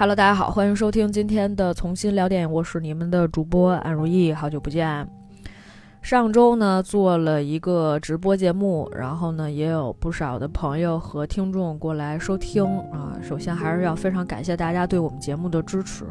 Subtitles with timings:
[0.00, 5.04] Hello，大家好，欢迎收听今天的重新聊电影，我是你们的主播安如意，好久不见。
[6.00, 13.18] 上周呢做了一个直播节目，然后呢也有不少的朋友和听众过来收听啊。
[13.20, 16.04] 首先还是要非常感谢大家对我们节目的支持。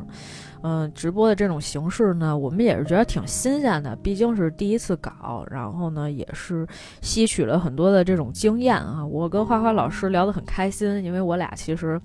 [0.64, 6.68] 嗯，直播的这种形式呢，我们也是觉得挺新鲜的，毕竟是第一次搞，然后呢也是
[7.02, 9.06] 吸取了很多的这种经验啊。
[9.06, 11.98] 我跟花花老师聊得很开心，因为我俩其实。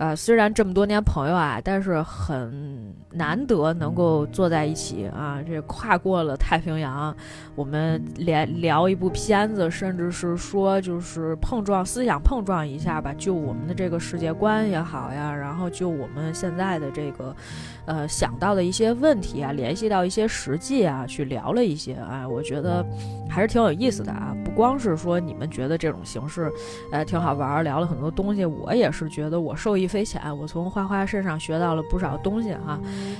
[0.00, 7.14] 呃，虽然这么多年朋友啊，但是很难得能够坐在一起啊，这跨过了太平洋，
[7.54, 17.36] 我们连聊一部片子，甚至是说就是碰撞思想碰撞一下吧，就我们的这个世界观也好呀，然后就我们现在的这个
[17.84, 22.82] 呃想到的一些问题啊，联系到一些实际啊，去聊了一些啊，我觉得
[23.28, 26.50] 还是挺有意思的啊，不光是说你们觉得这种形式
[26.90, 29.89] 呃挺好玩，聊了很多东西，我也是觉得我受益。
[29.90, 32.78] 匪浅，我从花花身上学到了不少东西哈。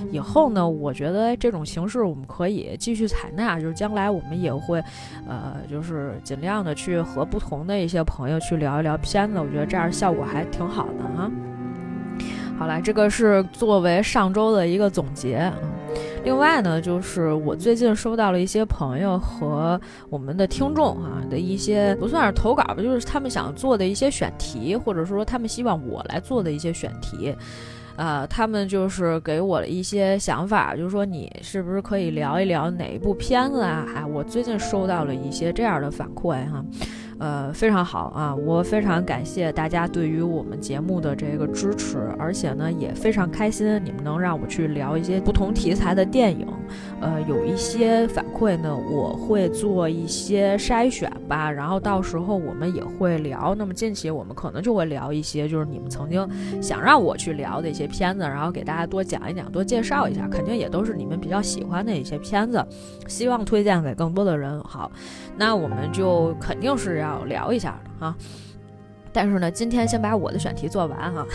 [0.09, 4.81] 以后呢，我觉得这种形式我们可以继续采纳，就是将来我们也会，
[5.27, 11.29] 呃，就是尽量的去和不同的一些朋友去聊一聊片子，我觉得这样效果还挺好的哈。
[12.57, 15.51] 好了，这个是作为上周的一个总结。
[16.23, 27.35] 另外呢，就是我最近收到了一些朋友和我们的听众啊的一些不算是投稿吧，就是他们想做的一些选题，或者说他们希望我来做的一些选题，
[27.95, 33.85] 呃，他们就是给我了一些想法，就是说你是不是可以聊一聊哪一部片子啊？
[33.95, 36.63] 哎，我最近收到了一些这样的反馈哈。
[37.21, 38.35] 呃，非常好啊！
[38.35, 46.47] 我非常感谢大家对于我们节目的这个支持，而且呢，也非常开心你们能让我去聊一些不同题材的电影。
[46.99, 53.53] 呃，有一些反馈呢，我会做一些筛选吧，然后到时候我们也会聊。
[53.53, 56.27] 那么近期我们可能就会聊一些，就是你们曾经
[56.59, 62.65] 想让我去聊的一些片子，然后给大家多讲一讲，多介绍一下，肯定也都是你们比较喜欢的一些片子，
[63.07, 64.59] 希望推荐给更多的人。
[64.63, 64.91] 好，
[65.37, 67.10] 那我们就肯定是要。
[67.11, 68.15] 要聊一下的啊，
[69.13, 71.25] 但是呢，今天先把我的选题做完哈，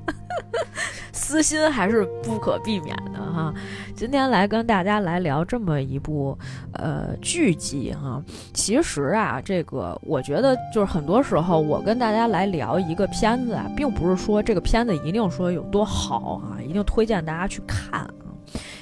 [1.12, 3.54] 私心还是不可避免的哈。
[3.94, 6.36] 今天来跟大家来聊这么一部
[6.72, 8.22] 呃剧集哈。
[8.54, 18.08] 其实啊，这个我觉得就是很多时候我跟大家来聊一个片子啊，并不是说这个片子一定说有多好啊，一定推荐大家去看。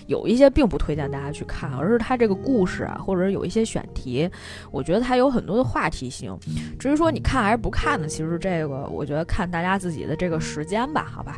[0.09, 4.29] 有一些并不推荐大家去看，而是它这个故事啊，或者有一些选题，
[4.73, 6.37] 我觉得它有很多的话题性。
[6.79, 11.37] 至于说你看还是不看呢，其实这个我觉得看大家自己的这个时间吧，好吧。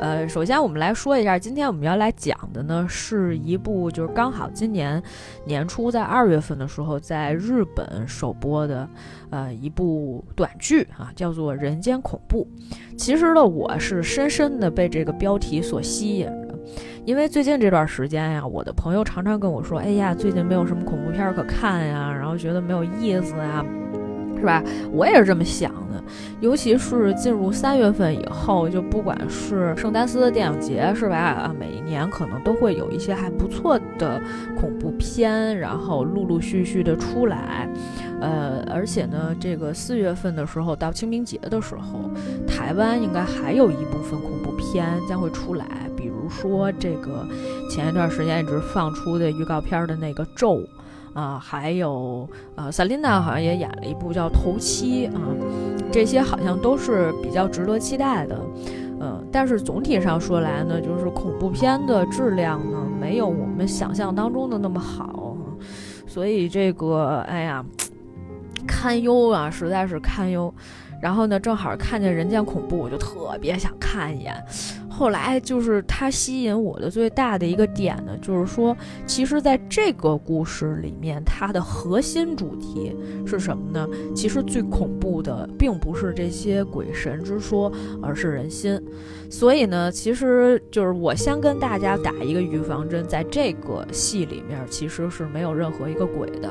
[0.00, 5.00] 呃，首先我们来说一下，今天我们要来讲的呢，是一部就是刚好今年
[5.46, 8.86] 年初在二月份的时候在日本首播的，
[9.30, 12.46] 呃，一部短剧啊，叫做《人间恐怖》。
[12.98, 16.28] 其实呢，我是深深的被这个标题所吸引。
[17.04, 23.62] 因为最近这段时间呀，我的朋友常常跟我说：“哎呀，最近没有什么恐怖片可看呀，然后觉得没有意思呀，
[24.38, 26.02] 是吧？”我也是这么想的。
[26.40, 31.16] 尤其是进入三月份以后，就不管是圣丹斯的电影节，是吧？
[31.16, 34.18] 啊，每一年可能都会有一些还不错的
[34.58, 37.68] 恐怖片，然后陆陆续续的出来。
[38.22, 42.10] 呃，而且呢，这个四月份的时候到清明节的时候，
[42.46, 45.66] 台湾应该还有一部分恐怖片将会出来。
[46.28, 47.26] 说这个
[47.70, 50.62] 前一段时间一直放出的预告片的那个咒
[51.12, 55.20] 啊，还有呃，萨琳娜好像也演了一部叫《头七》啊，
[55.92, 58.40] 这些好像都是比较值得期待的。
[59.00, 65.36] 嗯，但是总体上说来呢，就是恐怖片的质量呢，没有我们想象当中的那么好，
[66.06, 67.64] 所以这个哎呀，
[68.66, 70.52] 堪忧啊，实在是堪忧。
[71.02, 74.34] 然后呢，正好看见《人间恐怖》，我就特别想看一眼。
[74.94, 82.96] 后来就是它吸引我的最大的一个点呢，就是说，其实在这个故事里面，它的核心主题
[83.26, 83.88] 是什么呢？
[84.14, 88.80] 其实最恐怖的并不是这些鬼神之说，而是人心。
[89.28, 96.48] 所以呢，其实就是我先跟大家打一个预防针，在这个戏里面其实是没有任何一个鬼的。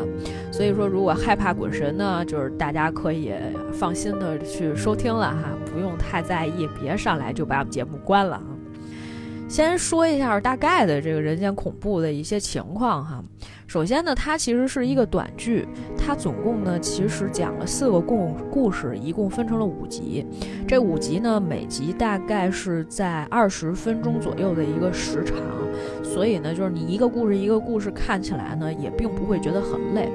[0.51, 3.31] 所以说，如果害怕鬼神呢，就是大家可以
[3.71, 8.42] 放心的去收听了哈，不用太在意，别上来就把我们节目关了。
[9.53, 13.23] 先说一下大概的这个人间恐怖的一些情况哈。
[13.67, 20.25] 首先呢，它其实是一个短剧，它总共呢其实讲了四个共故事，一共分成了五集。
[20.67, 25.37] 这五集呢，每集大概是在二十分钟左右的一个时长，
[26.03, 30.11] 所以呢，就是你一个故事一个故事看起来呢，也并不会觉得很累。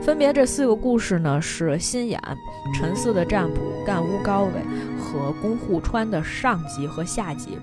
[0.00, 2.18] 分别这四个故事呢是心眼、
[2.74, 4.52] 陈四的占卜、干屋高伟
[4.98, 7.58] 和宫户川的上集和下集。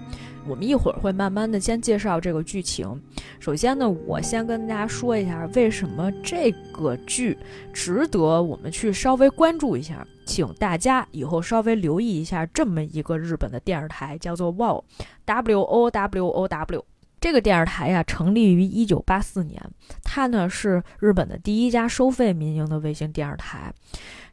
[0.47, 3.01] 我们一会儿会慢慢的先介绍这个剧情。
[3.39, 7.37] 首先呢，我先跟大家说一下为什么这个剧
[7.73, 16.85] 值得我们去稍微关注一下，请大家以后稍微留意一下这么一个日本的电视台，叫做 WOW，W O W O W。
[17.21, 19.59] 这个电视台呀，成立于一九八四年，
[20.03, 23.73] 它呢是日本的第一家收费民营的卫星电视台。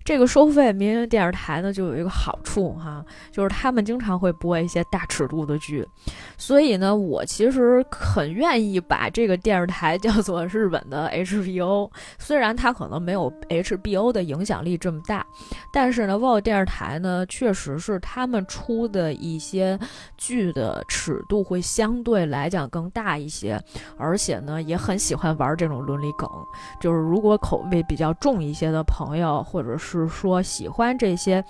[0.05, 5.87] 这个收费民营电视台呢，就有一个好处哈，就是他们经常会播一些大尺度的剧，
[6.37, 11.89] 所以呢，我其实很愿意把这个电视台叫做日本的 HBO。
[12.19, 15.25] 虽然它可能没有 HBO 的影响力这么大，
[15.73, 19.79] 但是呢，VOD 电视台呢，确实是他们出的一些
[20.17, 23.63] 剧的尺度会相对来讲更大一些，
[23.97, 26.29] 而且呢，也很喜欢玩这种伦理梗，
[26.81, 29.92] 就是如果口味比较重一些的朋友，或者是。
[30.01, 31.45] 是说喜欢这些，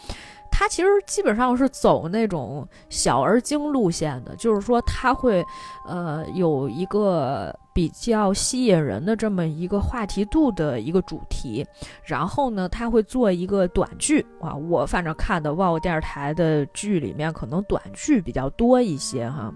[0.50, 5.44] 他其实基本上是走那种小而精路线的，就是说他会，
[5.86, 11.66] 呃，有一个比较吸引人的这么一个话题度的一个主题，
[12.04, 19.52] 然后呢，他会做一个短剧啊，我反正看的 WOW 电视台的剧里面可能短剧比较多一些哈。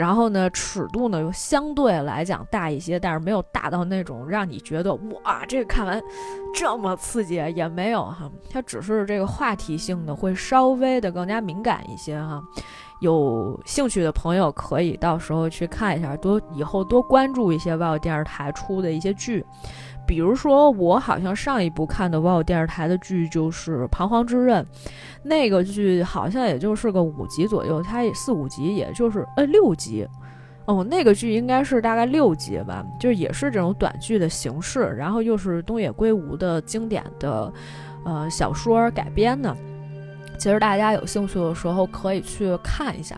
[0.00, 6.00] 然后呢，尺度呢又相对来讲大一些，但是没有大到那种让你觉得哇，这个看完
[6.54, 8.30] 这么刺激也没有哈。
[8.50, 12.42] 它只是这个话题性的会稍微的更加敏感一些哈。
[13.00, 19.44] 有兴趣的朋友可以到时候去看一下，多以后多关注一些外国电视台出的一些剧。
[20.06, 24.64] 比如说，我好像上一部看的 WOW 电视台的剧就是《彷徨之刃》，
[25.22, 30.06] 那个剧好像也就是个五集左右，它四五集，也就是呃六集，
[30.64, 37.52] 哦，那个剧应该是大概六集吧，就是也是这种短剧的形式，然后又是东野圭吾的经典的
[38.04, 39.54] 呃小说改编的，
[40.38, 43.16] 其实大家有兴趣的时候可以去看一下。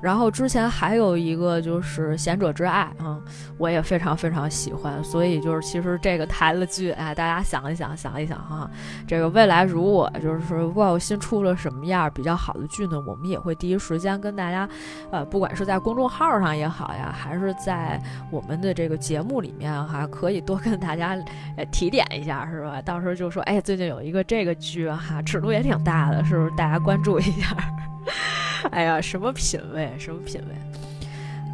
[0.00, 3.18] 然后之前还有一个就是《贤者之爱》啊，
[3.58, 8.70] 我也非常非常喜欢，所以就是其实这个台的剧，哎，大家想一想，想一想哈，
[9.06, 14.68] 这个未来如果就是说哇新出了什么样比较好的剧呢，我们也会第一时间跟大家，
[15.10, 21.18] 呃，不管是在公众号上也好呀，还是在我们的这个节目里面哈，可以多跟大家
[21.56, 22.80] 呃提点一下，是吧？
[22.82, 26.50] 到时候就说，哎，最近有一个这个剧哈，尺度也挺大的，是不是？
[26.56, 27.56] 大家关注一下。
[28.70, 30.54] 哎呀，什么品味，什么品味？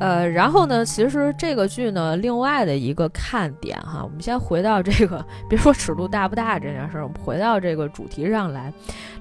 [0.01, 8.73] 呃，然后呢，其实这个剧呢，另外的一个看点哈，我们先回到这个， 别说尺度大不大这件事儿，我们回到这个主题上来。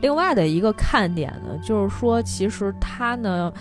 [0.01, 3.53] 另外的一个看点呢，就是说，其实它呢，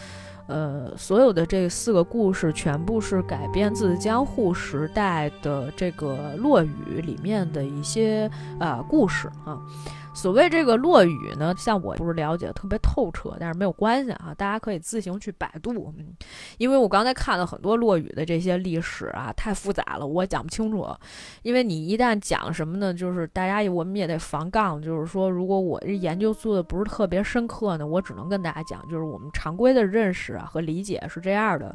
[0.47, 8.29] 呃，所有的这四个故事全部是改编自江户时代的这个落语里面的一些
[8.59, 9.59] 呃故事啊。
[10.15, 15.93] 所谓这个落雨呢，像我不是了解特别透彻，但是没有关系啊，大家可以自行去百度。
[15.99, 16.15] 嗯，
[16.59, 20.87] 因为我刚才看了很多落雨的这些历史啊，太复杂了，我讲不清楚。
[21.43, 31.75] 因为你一旦讲什么呢，就是大家我们也得防杠，就是说，如果我这研究做的不是特别深刻呢，我只能跟大家讲，就是我们常规的认识啊和理解是这样的。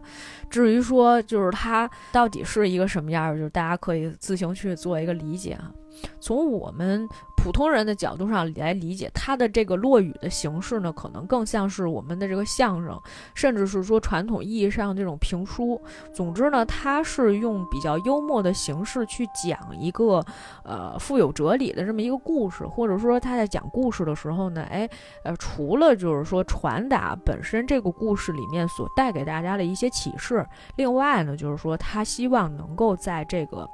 [0.49, 5.71] 至于说就是它到底是一个什么样，就是大家可以自行去做一个理解啊。
[6.19, 12.99] 从我们普通人的角度上来理解，它的这个落语的形式呢，可能更像是我们的这个相声，
[13.33, 15.79] 甚至是说传统意义上这种评书。
[16.13, 20.23] 总之呢，它是用比较幽默的形式去讲一个
[20.63, 24.89] 呃富有哲理的这么一个故事，或者说他在讲故事的时候呢，哎
[25.23, 30.45] 呃，除了就是说传达本身这个故事里面所带给大家的一些启示，
[30.75, 33.69] 另外呢，就是说他希望能够在这个。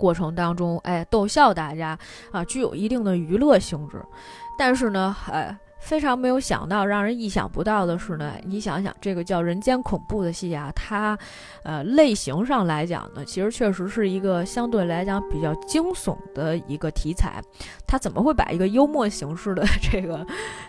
[0.00, 1.98] 过程当中，哎，逗笑大家
[2.32, 4.02] 啊，具有一定的娱乐性质。
[4.58, 11.18] 但是呢，哎，非常没有想到，让人意想不到的是呢，你想想，这个叫《人间恐怖》的戏啊，它，
[11.64, 17.42] 呃，类型上来讲呢，其实确实是一个相对来讲比较惊悚的一个题材。
[17.86, 20.24] 它怎么会把一个幽默形式的 这个，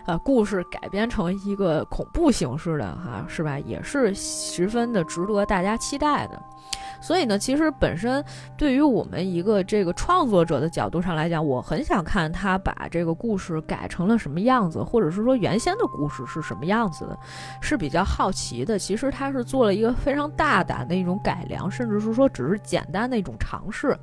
[0.06, 3.58] 呃，故事改编成一个恐怖形式的哈，是吧？
[3.60, 6.42] 也是十分的值得大家期待的。
[7.00, 8.24] 所以呢，其实本身
[8.56, 17.18] 对于我们一个这个创作者的角度上来讲，我很想看他把这个故事改成了什么样子，或者是说原先的故事是什么样子的，
[17.60, 18.78] 是比较好奇的。
[18.78, 23.96] 其实他是做了一个非常大胆的一种改良，甚至是说只是简单的一种尝试。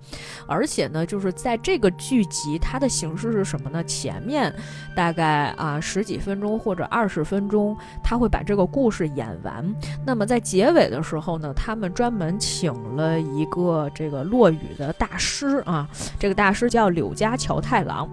[0.47, 3.83] 而且呢，就是在这个剧集，它的形式是什么呢？
[3.85, 4.53] 前面
[4.95, 9.75] 大概啊十几分钟或者二十分钟，他会把这个故事演完。
[10.05, 12.69] 那么在结尾的时候呢，他们专门请。
[12.89, 15.87] 了一个这个落雨的大师啊，
[16.17, 18.09] 这个大师叫柳家乔太郎。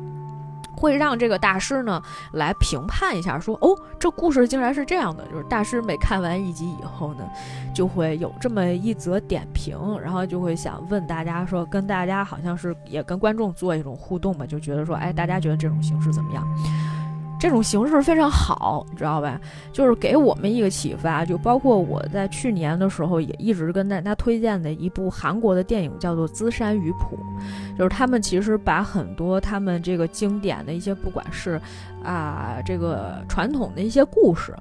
[0.77, 2.03] 会让这个大师呢
[2.33, 5.25] 来评判一下，说哦，这故事竟然是这样的。
[5.27, 7.25] 就是大师每看完一集以后呢，
[7.75, 16.47] 就会有这么一则点评，然后就会想问大家说，跟大家好像是也跟观众做一种互动吧，就觉得说，哎，大家觉得这种形式怎么样？
[17.39, 19.41] 这种形式非常好，你知道吧？
[19.73, 27.19] 就是给我们一个启发，就包括我在去年的时候也一直跟大家推荐的一部韩国的电影，叫做《资山鱼谱》，
[27.79, 31.61] 就是他们其实把很多他们这个经典的一些，不管是
[32.07, 34.55] 啊这个传统的一些故事，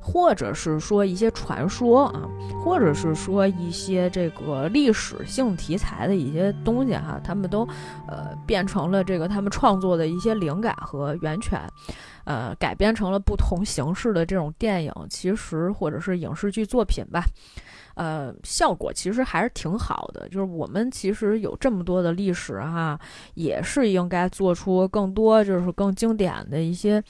[0.00, 2.22] 或者是说一些传说啊，
[2.64, 7.66] 或者是说一些这个历史性题材的一些东西哈，他们都
[8.06, 11.60] 呃变成了这个他们创作的一些灵感和源泉。
[12.24, 17.24] 呃，改编成了不同形式的这种电影，其实或者是影视剧作品吧，
[17.94, 20.28] 呃，效果其实还是挺好的。
[20.28, 22.98] 就是我们其实有这么多的历史哈，
[23.34, 27.02] 也是应该做出更多，就是更经典的一些。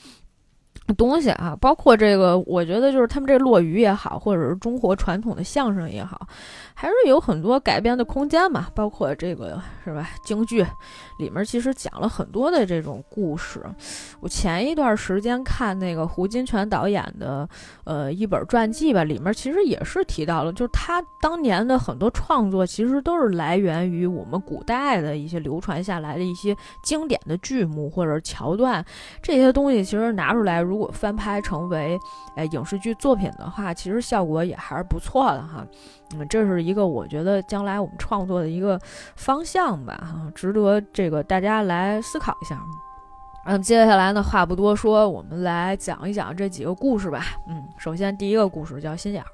[0.97, 6.27] 东西啊，包括这个，我觉得就是他们这落语也好，或者是中国传统的相声也好，
[6.73, 8.67] 还是有很多改编的空间嘛。
[8.75, 10.09] 包括这个是吧？
[10.25, 10.65] 京剧
[11.17, 13.61] 里面其实讲了很多的这种故事。
[14.19, 17.47] 我前一段时间看那个胡金铨导演的
[17.83, 28.83] 呃一本传记吧，里面其实也是提到了，就是他当年的很多创作其实都是来源于我们古代的一些流传下来的一些经典的剧目或者桥段，
[29.21, 30.61] 这些东西其实拿出来。
[30.61, 31.97] 如果翻拍成为
[32.35, 35.65] 哎影视剧作品的话，其实效果也还是不错的哈。
[36.13, 38.79] 嗯，这是一个我觉得将来我们创作的一个
[39.15, 42.59] 方向吧，哈，值得这个大家来思考一下。
[43.45, 47.25] 嗯，接下来呢，话不多说，我们来讲一讲这几个故事吧。
[47.49, 49.27] 嗯，首先第一个故事叫心眼儿。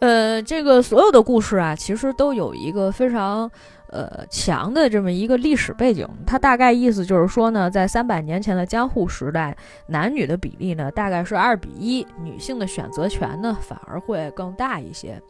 [0.00, 3.50] 呃，这个所有的故事啊，其实都有一个非常。
[3.90, 9.56] 呃，强的这么一个历史背景，它大概意思就是说呢，在三百年前的江户时代，
[9.88, 15.20] 男女的比例呢大概是二比一，女性的选择权呢反而会更大一些。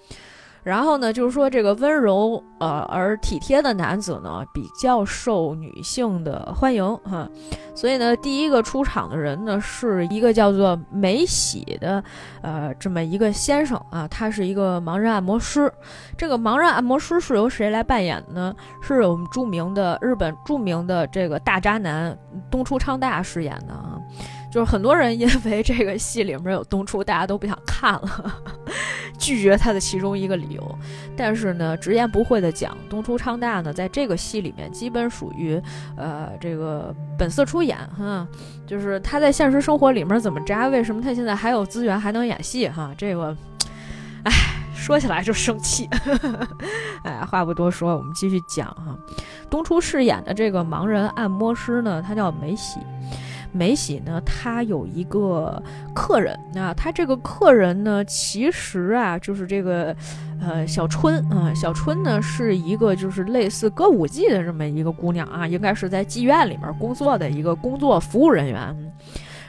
[0.62, 7.28] 然后呢，就是说这个温柔呃而体贴的男子呢，比较受女性的欢迎哈。
[7.74, 12.02] 所以呢，第一个出场的人呢，是一个叫做梅喜的
[12.42, 15.72] 呃这么一个先生啊，他是一个盲人按摩师。
[16.18, 18.54] 这个盲人按摩师是由谁来扮演呢？
[18.82, 22.16] 是我们著名的日本著名的这个大渣男
[22.50, 23.98] 东出昌大饰演的啊。
[24.50, 28.42] 就是很多人因为这个戏里面有东出，大家都不想看了，
[29.16, 30.78] 拒绝他的其中一个理由。
[31.16, 35.60] 但是呢，直言不讳的讲，东出昌大呢，在这个戏里面基本属于
[35.96, 38.26] 呃这个本色出演哈。
[38.66, 42.92] 就是他在现实生活里面怎么渣，为什么他现在还有资源还能演戏哈？
[42.96, 43.36] 这个，
[44.24, 44.32] 哎，
[44.74, 45.88] 说起来就生气。
[47.04, 48.96] 哎，话不多说，我们继续讲哈。
[49.48, 52.80] 东出饰演的这个盲人按摩师呢，他叫梅喜。
[53.52, 55.62] 梅喜呢，他有一个
[55.94, 59.94] 客人啊，他这个客人呢，其实啊，就是这个，
[60.40, 68.92] 呃，小春啊，小春呢是一个就是类似歌舞伎的这么一个姑娘啊，应该是在妓院里面工作的一个工作服务人员。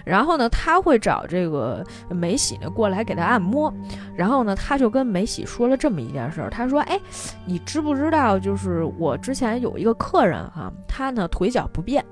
[0.04, 3.72] 然后呢，他会找这个梅喜呢过来给他按摩。
[4.16, 6.50] 然后呢，他就跟梅喜说了这么一件事儿。
[6.50, 7.00] 他说：“哎，
[7.46, 8.40] 你知不知道？
[8.40, 12.04] 就是我之前有一个客人哈，他呢腿脚不便，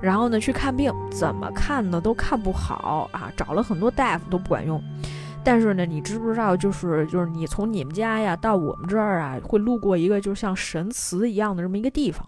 [0.00, 4.82] 然后呢去看病，怎么看呢都看不好啊，找了很多大夫都不管用。
[5.44, 6.56] 但是呢，你知不知道？
[6.56, 12.26] 就是就是你从你们家呀到我们这儿啊，会路过一个就像神祠一样的这么一个地方，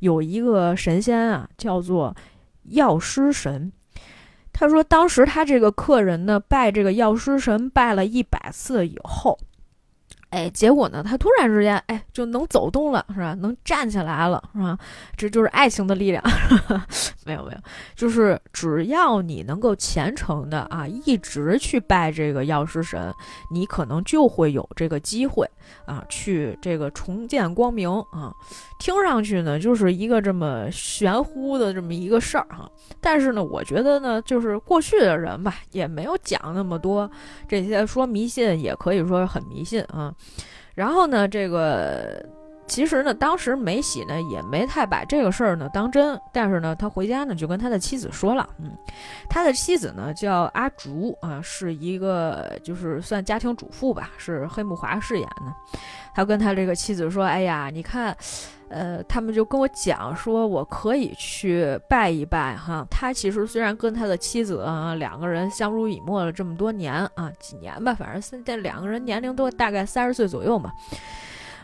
[0.00, 2.14] 有一个神仙啊，叫做
[2.64, 3.72] 药师神。”
[4.52, 9.38] 他说，当时他这个客人呢，拜这个药师神拜了一百次以后。
[10.30, 11.02] 哎，结果呢？
[11.02, 13.34] 他突然之间，哎，就能走动了，是吧？
[13.34, 14.78] 能站起来了，是吧？
[15.16, 16.22] 这就是爱情的力量。
[17.26, 17.58] 没有，没有，
[17.94, 23.12] 就是只要你能够虔诚的啊，一直去拜这个药师神，
[23.50, 25.48] 你可能就会有这个机会
[25.84, 28.32] 啊，去这个重见光明啊。
[28.78, 32.70] 听上去呢，就是一个这么玄乎的这么一个事儿哈。
[33.00, 37.08] 但是呢，我觉得呢，就是过去的人吧，也没有讲那么多
[37.46, 40.14] 这些，说迷信也可以说很迷信啊。
[40.74, 42.24] 然后呢，这个
[42.66, 48.70] 其实呢，当时梅喜呢也没太把这个事儿呢当真，但是呢，他回家呢就跟他的妻子说了，嗯，
[49.28, 55.52] 他的妻子呢叫阿竹啊，是一个就是算家庭主妇吧，是黑木华饰演的。
[56.14, 58.16] 他跟他这个妻子说：“哎呀，你看，
[58.70, 62.86] 呃，他们就跟我讲说，我可以去拜一拜哈。
[62.90, 70.72] 他其实虽然跟他的妻子啊两个人相濡以沫了这么多年啊，几年吧，反正现在两个人年龄都大概三十岁左右嘛。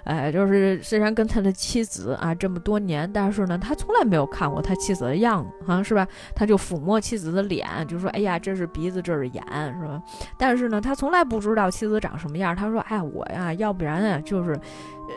[0.07, 6.07] 哎，就是虽然跟他的妻子啊这么多年，但是呢，他从来没有看过他妻子的样子啊，是吧？
[6.35, 9.43] 他就抚摸妻子的脸，就说：“哎呀，这是鼻子，这是眼，
[9.81, 10.01] 是吧？”
[10.39, 12.55] 但是呢，他从来不知道妻子长什么样。
[12.55, 14.59] 他说：“哎，我呀，要不然啊，就是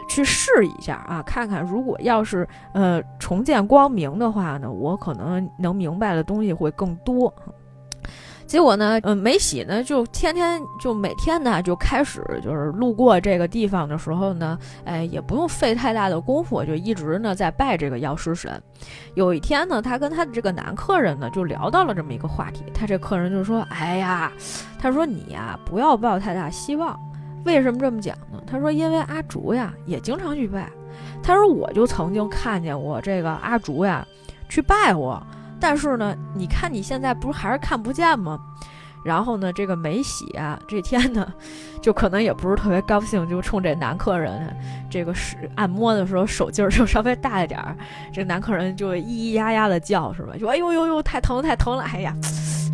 [0.10, 7.32] 去试一下啊，看看如果要是呃重见光明的话呢，我可能能明白的东西会更多。”
[8.50, 18.60] 结果呢，嗯，梅喜呢就天天就每天呢就开始就是路过这个地方的时候呢，哎，也不用费太大的功夫，就一直呢在拜这个药师神。
[19.14, 24.32] 有一天呢，他跟他的这个男客人呢就聊到了这么一个话题，他这客人就说：“哎呀，
[24.80, 27.00] 他说你呀不要抱太大希望，
[27.46, 28.42] 为什么这么讲呢？
[28.48, 30.68] 他说因为阿竹呀也经常去拜，
[31.22, 34.04] 他说我就曾经看见我这个阿竹呀
[34.50, 35.22] 去拜我。”
[35.60, 38.40] 但是呢，你看你现在不是还是看不见吗？
[39.02, 41.32] 然后呢，这个梅喜啊，这天呢，
[41.82, 44.54] 就可能也不是特别高兴，就冲这男客人
[44.90, 47.78] 这个是按摩的时候手劲儿就稍微大一点儿，
[48.12, 50.34] 这男客人就咿咿呀呀的叫，是吧？
[50.38, 52.14] 就哎呦呦呦，太疼了，太疼了，哎呀。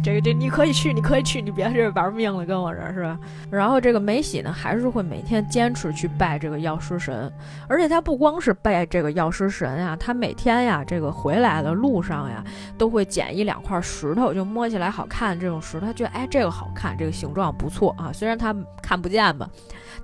[0.06, 3.18] 这个这你可以去，你可以去，你别这玩命了，跟我这是吧？
[3.50, 7.34] 然后这个梅喜呢，还是会每天坚持去拜这个药师神，
[7.68, 12.44] 而且他不光是拜这个药师神呀，他每天呀，这个回来的路上呀，
[12.78, 19.50] 都会捡一两块石头，就摸起来好看这种石头，他觉得哎这个好看，这个形状不错啊，虽然他看不见吧，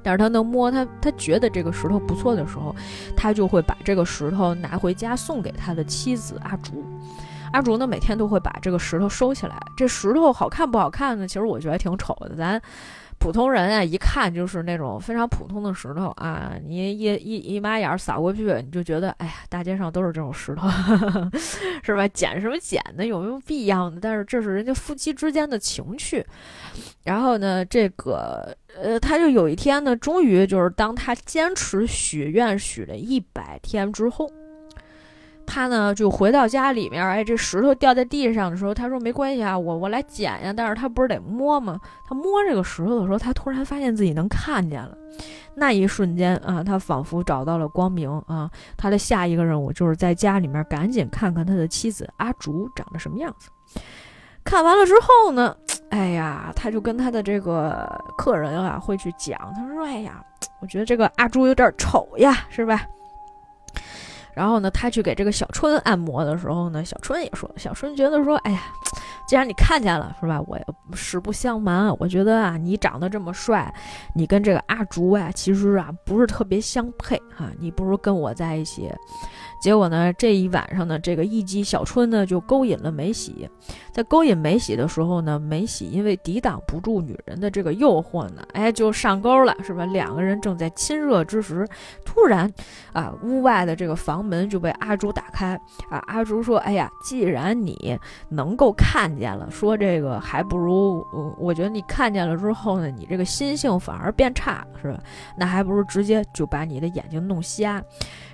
[0.02, 2.76] 但是他能摸，他他觉得这个石头不错的时候，
[3.16, 6.84] 他就会把这个石头拿回家送给他的妻子阿竹。
[7.54, 9.58] 阿竹呢，每天都会把这个石头收起来。
[9.76, 11.28] 这石头好看不好看呢？
[11.28, 12.36] 其实我觉得挺丑的。
[12.36, 12.62] 咱
[13.20, 16.54] 普通人啊，一看就是那种非常普通的石头啊。
[16.66, 20.68] 你一一一马眼扫过去，你就觉得，哎呀，大街上都是这种石头，
[21.84, 22.08] 是吧？
[22.08, 23.06] 捡什么捡呢？
[23.06, 24.00] 有没有必要呢？
[24.02, 26.26] 但是这是人家夫妻之间的情趣。
[27.04, 34.32] 然后呢，这个呃，他就有一天呢，终于就是当他坚持许愿许了一百天之后。
[35.46, 40.54] 他呢就回到家里面，哎，这石头掉在地上的时候，他说没关系啊，我我来捡呀。
[40.56, 41.80] 但是他不是得摸吗？
[42.06, 44.98] 他摸这个石头的时候，他突然发现自己能看见了。
[45.56, 48.50] 那一瞬间啊，他仿佛找到了光明啊。
[48.78, 53.50] 他的下一个任务就是在家里面赶紧看看他的妻子阿竹长得什么样子。
[54.44, 55.56] 看完了之后呢，
[55.90, 60.24] 哎呀，他就跟他的这个客人啊会去讲，他说：“哎呀，
[60.62, 62.82] 我觉得这个阿竹有点丑呀，是吧？”
[64.34, 68.62] 然后呢，他去给这个小春按摩的时候呢，小春也说，小春觉得说，哎呀，
[69.28, 70.42] 既然你看见了，是吧？
[70.48, 70.58] 我
[70.94, 73.74] 实不相瞒，我觉得啊，你长得这么帅，
[74.16, 78.90] 你跟这个阿竹啊，其实啊不是特别相配哈，你不如跟我在一起。
[79.62, 83.48] 结果呢，这一晚上呢，这个一姬小春呢就勾引了梅喜，
[83.94, 89.86] 在勾引梅喜的时候呢，梅喜因为抵挡不住女人的这个诱惑呢，哎，就上钩了，是吧？
[89.86, 91.68] 两个人正在亲热之时，
[92.04, 92.52] 突然，
[92.92, 95.54] 啊，屋外的这个房门就被阿竹打开，
[95.92, 101.06] 啊，阿竹说：“哎呀，既然你能够看见了，说这个还不如，
[101.38, 105.00] 我觉得你看见了之后呢，你这个心性反而变差了，是吧？
[105.38, 107.80] 那还不如直接就把你的眼睛弄瞎。”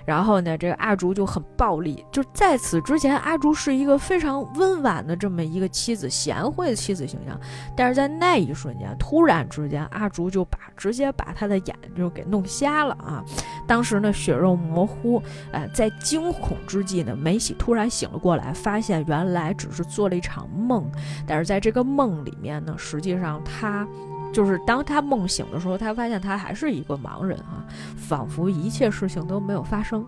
[0.08, 2.02] 然后呢，这个阿竹就很暴力。
[2.10, 7.38] 就在此之前，阿竹是一个非常温婉的这么一个妻子，贤惠的妻子形象。
[7.76, 13.22] 但是在那一瞬间，突然之间，阿竹就把直接把他的眼就给弄瞎了啊！
[13.66, 15.22] 当时呢，血肉模糊。
[15.52, 20.90] 呃，在惊恐之际呢，梅喜突然醒了过来，发现原来只是做了一场梦。
[21.26, 23.86] 但是在这个梦里面呢，实际上他。
[24.32, 27.64] 就是当他梦醒的时候，他发现他还是一个盲人啊，
[27.96, 30.04] 仿佛一切事情都没有发生。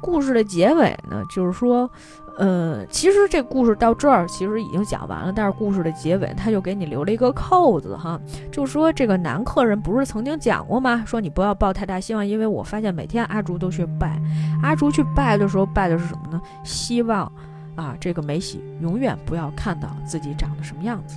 [0.00, 1.88] 故事的结尾呢，就是说，
[2.36, 8.20] 呃，其实这故事到这儿其实已经讲完了，但是故事的结尾他就给你留了一个扣子哈，
[8.50, 11.04] 就说这个男客人不是曾经讲过吗？
[11.06, 14.20] 说你不要抱太大希望，因为我发现每天阿竹都去拜，
[14.60, 16.42] 阿竹去拜的时候拜的是什么呢？
[16.64, 17.30] 希望
[17.76, 21.16] 啊，这个梅喜永远不要看到自己长得什么样子。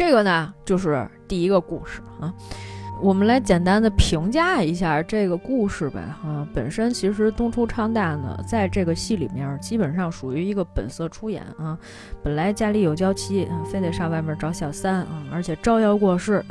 [0.00, 2.32] 这个呢，就是第一个故事啊。
[3.02, 6.48] 我们来简单的评价一下这个故事呗哈。
[6.54, 11.78] 本身其实东出昌大呢，在这个戏里面基本上属于一个本色出演啊。
[12.22, 16.42] 本来家里有娇妻，非得上外面找小三啊，而且招摇过市。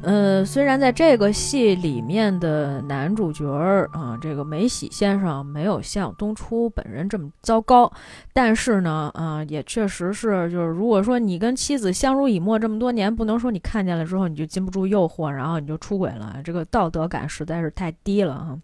[0.00, 7.90] 呃，虽然在这个戏里面的男主角儿啊，这个梅喜先生没有像东初本人这么糟糕，
[8.32, 18.58] 但是呢，啊，也确实是，就是如果说你跟妻子相濡以沫这么多年，不能说你看见了之后你就禁不住诱惑，然后你就出轨了，这个道德感实在是太低了哈。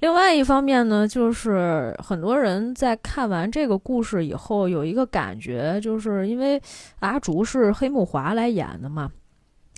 [0.00, 6.60] 另外一方面呢，就是很多人在看完这个故事以后，有一个感觉，就是因为
[7.00, 9.10] 阿竹是黑木华来演的嘛。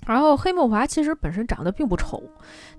[0.07, 2.23] 然后黑木华其实本身长得并不丑，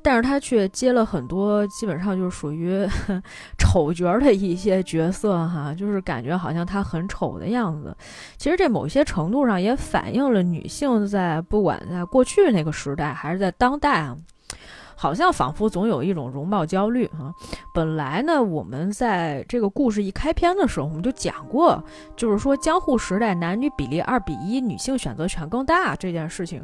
[0.03, 2.85] 但是他却接了很多基本上就是属于
[3.59, 7.97] 丑角的一些角色哈，就是感觉好像他很丑的样子。
[8.37, 14.17] 其实这某些程度上也反映了女性在不管在过去那个时代还是在当代啊。
[14.97, 17.33] 好像仿佛总有一种容貌焦虑哈。
[17.73, 21.83] 本来呢，我们在这个故事一开篇的时候，我们就讲过，
[22.15, 26.63] 就是说江户时代男女比例二比一，女性选择权更大这件事情。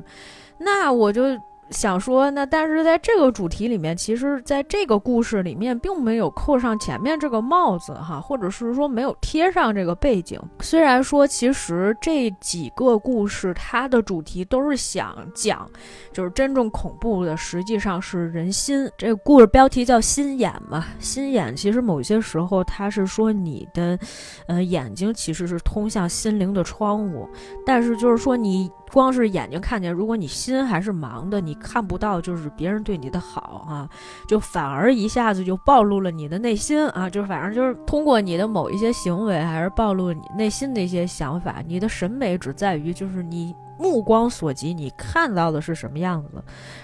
[0.58, 1.40] 那我就。
[1.70, 10.40] 想说，那但是在这个主题里面，其实在这个故事里面，并没有扣上前面这个帽子哈，或者是说没有贴上这个背景。
[10.60, 15.68] 虽然说，其实这几个故事它的主题都是想讲，
[16.12, 18.88] 就是真正恐怖的实际上是人心。
[18.96, 23.98] 这个故事标题叫心眼嘛，心眼其实某些时候它是说你的，
[24.46, 27.28] 呃，眼睛其实是通向心灵的窗户，
[27.66, 28.70] 但是就是说你。
[28.92, 33.88] 光是眼睛看见，如果你心还是盲的，你看不到就是别人对你的好啊，
[34.28, 41.62] 就反而一下子就暴露了你的内心啊，就是反正就是通过你的某一些行为，还是暴露你内心的一些想法。
[41.66, 43.54] 你的审美只在于就是你。
[43.78, 46.42] 目光所及，你看到的是什么样子，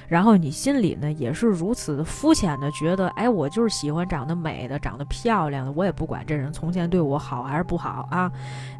[0.08, 8.30] 然后你心里呢也是如此肤浅的觉得，哎，我就是喜欢长得美的、长得漂亮的，我也不管这人从前对我好还是不好啊，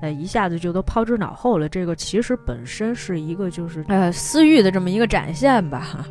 [0.01, 1.69] 呃，一下子就都抛之脑后了。
[1.69, 6.07] 这个其实本身是一个就是呃私欲的这么一个展现吧。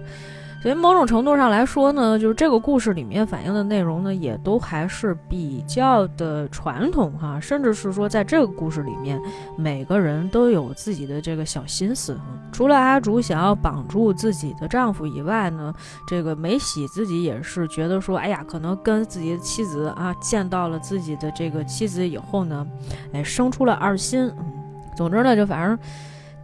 [0.61, 9.19] 所以某种程度上来说呢，就是这个故事里面反映的内容呢，也都还是比较的传统哈，甚至是说在这个故事里面，
[9.57, 12.15] 每个人都有自己的这个小心思。
[12.51, 15.73] 除了阿竹想要绑住自己的丈夫以外呢，
[16.07, 22.67] 这个梅喜自己也是觉得说，哎呀，可能跟自己的妻子啊见到了自己的这个妻子以后呢，
[23.13, 24.31] 哎，生出了二心。
[24.37, 24.53] 嗯，
[24.95, 25.79] 总之呢，就反正。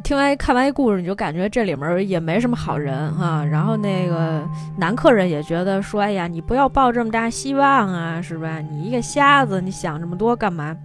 [0.03, 3.43] 听完看完一故事，你就感觉这里面也没什么好人哈。
[3.43, 8.59] 然后那个男客人也觉得说：“哎呀，你不要抱这么大希望啊，是吧？
[8.59, 10.75] 你一个瞎子，你想这么多干嘛？”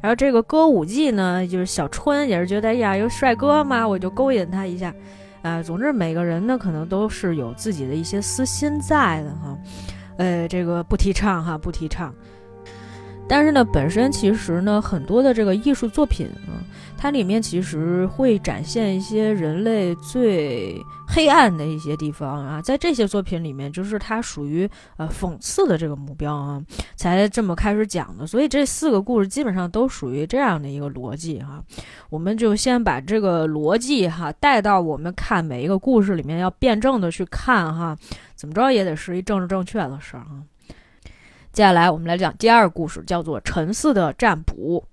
[0.00, 4.92] 然后这个歌舞伎呢，就是小春也是觉得：“哎呀，有帅哥嘛，我就勾引他一下。”
[5.40, 9.58] 啊，总之每个人呢，可能都是有自己的一些私心在的哈。
[10.18, 12.12] 呃，这个不提倡哈，不提倡。
[13.28, 16.58] 但是呢，本身其实呢，很多的这个艺术作品啊，
[17.00, 26.60] 它里面其实会展现一些人类最黑暗的一些地方啊，在这些作品里面，就是它属于呃讽刺的这个目标啊，
[26.96, 28.26] 才这么开始讲的。
[28.26, 31.62] 所以这四个故事基本上都属于这样的一个逻辑哈，
[32.10, 37.96] 我们就先把这个逻辑哈带到我们看每一个故事里面要辩证的去看哈，
[38.34, 40.42] 怎么着也得是一政治正确的事儿啊。
[41.52, 44.84] 接下来我们来讲第二故事，叫做《陈四的占卜》。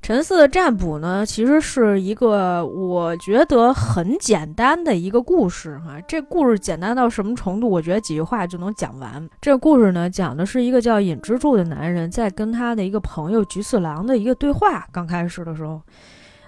[0.00, 6.00] 陈四的占卜呢，其实是一个我觉得很简单的一个故事哈。
[6.08, 7.68] 这故事简单到什么程度？
[7.68, 9.28] 我觉得几句话就能讲完。
[9.38, 14.86] 这故事呢，讲的是一个叫尹之助的男人在跟他的一个朋友菊次郎的一个对话。
[14.90, 15.82] 刚开始的时候，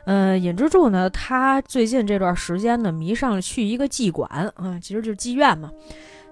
[0.06, 5.70] 呃，尹之助呢，他最近这段时间呢，迷上了去一个妓馆啊，其实就是妓院嘛。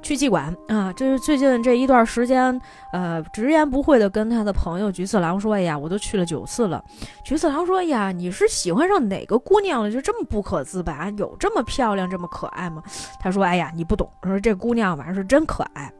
[0.01, 2.59] 去妓馆啊，这是最近这一段时间，
[2.93, 6.83] 呃，直言不讳的跟他的朋友菊次郎说：“哎呀，我都去了九次了。”
[7.25, 9.91] 菊次郎说：“呀，你是喜欢上哪个姑娘了？
[9.91, 11.11] 就这么不可自拔？
[11.11, 12.83] 有这么漂亮、这么可爱吗？”
[13.21, 15.93] 他说：“哎呀，你不懂，他说这姑娘反正是真可爱。”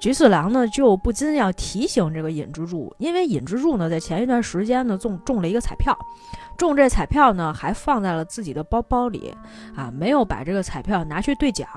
[0.00, 5.96] 菊次郎呢就不禁要提醒这个尹之助，因为尹之助呢在前一段时间呢中中了一个彩票，
[6.56, 9.32] 中这彩票呢还放在了自己的包包里
[9.76, 11.68] 啊，没有把这个彩票拿去兑奖。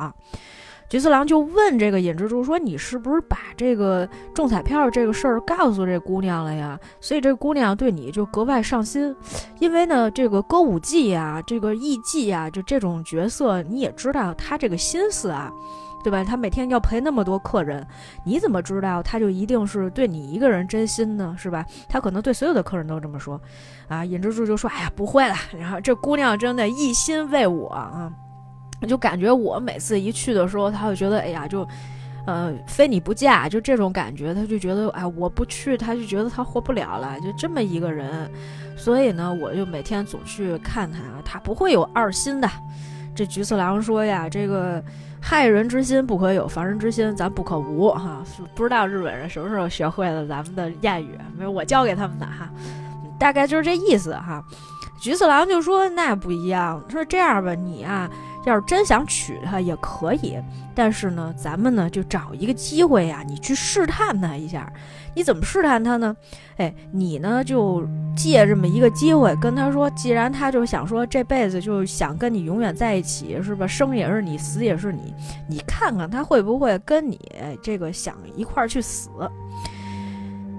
[0.87, 6.79] 菊次郎就问这个尹蜘蛛说：“你是不是把这个中彩票这个事儿告诉这姑娘了呀？
[7.01, 9.13] 所以这姑娘对你就格外上心，
[9.59, 15.51] 因为呢，这个歌舞伎呀，这个艺伎呀，就这种角色，你也知道他这个心思啊，
[16.03, 16.23] 对吧？
[16.23, 17.85] 他每天要陪那么多客人，
[18.23, 21.35] 你怎么知道他就一定是对你一个人真心呢？
[21.37, 21.65] 是吧？
[21.89, 23.41] 他可能对所有的客人都这么说，
[23.87, 25.35] 啊，尹蜘蛛就说：哎呀，不会了。
[25.59, 28.11] 然后这姑娘真的一心为我啊。”
[28.87, 31.67] 就感觉我每次一去的时候，他会觉得，哎呀，就，
[32.25, 38.29] 呃，非你不嫁，就这种感觉，他就觉得，哎，我不去，他就觉得他活不了了，就这么一个人，
[38.75, 42.49] 所以呢，我就每天总去看他，他不会有二心的。
[43.15, 44.83] 这菊次郎说呀，这个
[45.21, 48.21] 害人之心不可有，防人之心咱不可无，哈，
[48.53, 52.49] 不知道日本人什么时候学会了咱们的谚语，没有我教给他们的哈，
[53.17, 54.43] 大概就是这意思哈。
[54.99, 58.09] 菊次郎就说，那不一样，说这样吧，你啊。
[58.45, 60.37] 要是真想娶她也可以，
[60.73, 64.71] 但是呢，咱们呢就找一个机会呀，你去试探她一下。
[65.15, 66.15] 你怎么试探她呢？
[66.57, 73.65] 哎，你呢就借这么一个机会跟她说，既然她就想说这辈子就想跟你永远在一起，是吧？
[73.65, 75.13] 生也是你，死也是你，
[75.47, 77.19] 你看看她会不会跟你
[77.61, 79.09] 这个想一块儿去死？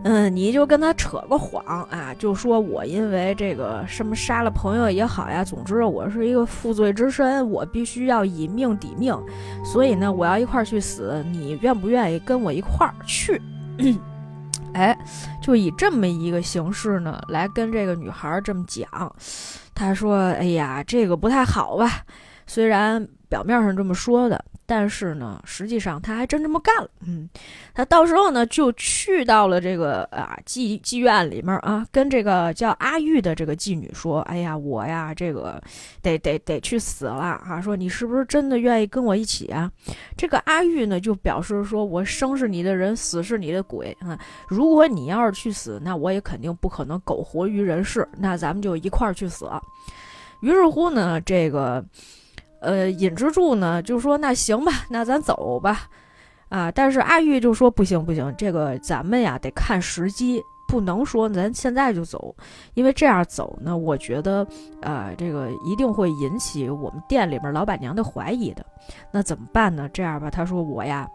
[0.08, 9.20] 嗯，你就跟他扯个谎啊，就说我因为这个什么杀了朋友也好呀，总之我是一个负罪之身，我必须要以命抵命，
[9.64, 13.42] 所以呢，我要一块儿去死，你愿不愿意跟我一块儿去？
[14.74, 14.96] 哎，
[15.42, 18.86] 就以这么一个形式呢，来跟这个女孩这么讲。
[19.74, 21.90] 他说：“哎呀，这个不太好吧？
[22.46, 26.88] 虽然表面上这么说的。”但是呢，实际上他还真这么干了。
[27.06, 27.28] 嗯，
[27.72, 35.62] 他到时候呢就去到了这个啊妓妓院里面啊，跟这个叫阿玉的这个妓女说：“哎呀，我呀这个
[36.02, 37.60] 得得得去死了啊！
[37.60, 39.70] 说你是不是真的愿意跟我一起啊？”
[40.18, 44.18] 这个阿玉呢就表示说：“我生是你的人，死是你的鬼啊！
[44.48, 48.06] 如果你要是去死，那我也肯定不可能苟活于人世。
[48.18, 49.48] 那咱们就一块儿去死。”
[50.42, 51.84] 于是乎呢，这个。
[52.66, 55.88] 呃，尹之助呢就说：“那行吧， 那咱走吧。”
[56.50, 62.34] 啊，但是阿玉就说：“不行不行，这个咱们呀得看时机，不能说咱现在就走，
[62.74, 64.46] 因为这样走呢，我觉得，
[64.80, 68.66] 呃，这个一定会引起我们店里面老板娘的怀疑的。
[69.12, 69.88] 那怎么办呢？
[69.92, 71.08] 这样吧，他说我呀。”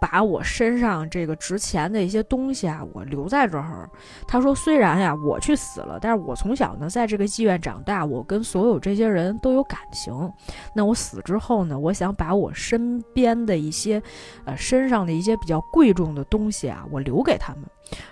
[0.00, 3.88] 把我身上这个值钱的一些东西啊，我留在这儿。
[4.26, 10.32] 他说：“虽然呀，我去死了，但是我从小呢，在这个妓院长大，我跟所有这些人都有感情。
[10.74, 14.02] 那我死之后呢，我想把我身边的一些，
[14.44, 17.64] 呃，身上的一些比较贵重的东西啊，我留给他们。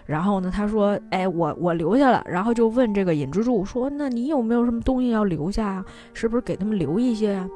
[0.07, 2.25] 然后呢，他说：，哎，我我留下了。
[2.27, 5.85] 然后就问这个尹之柱说：，那你有没有什么东西要留下啊？
[6.15, 7.49] 是不是给他们留一些呀？”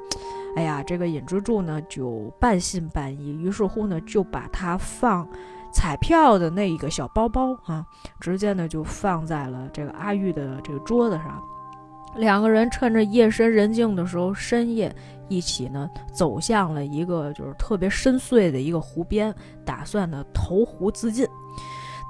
[0.56, 5.26] 哎呀，这个尹之助呢就半信半疑，于是乎呢就把他放
[5.72, 7.86] 彩票的那一个小包包啊，
[8.20, 11.40] 直接呢就放在了这个阿玉的这个桌子上。
[12.16, 14.92] 两个人趁着夜深人静的时候，深夜
[15.28, 19.32] 一起呢走向了一个就是特别深邃的一个湖边，
[19.64, 21.24] 打算呢投湖自尽。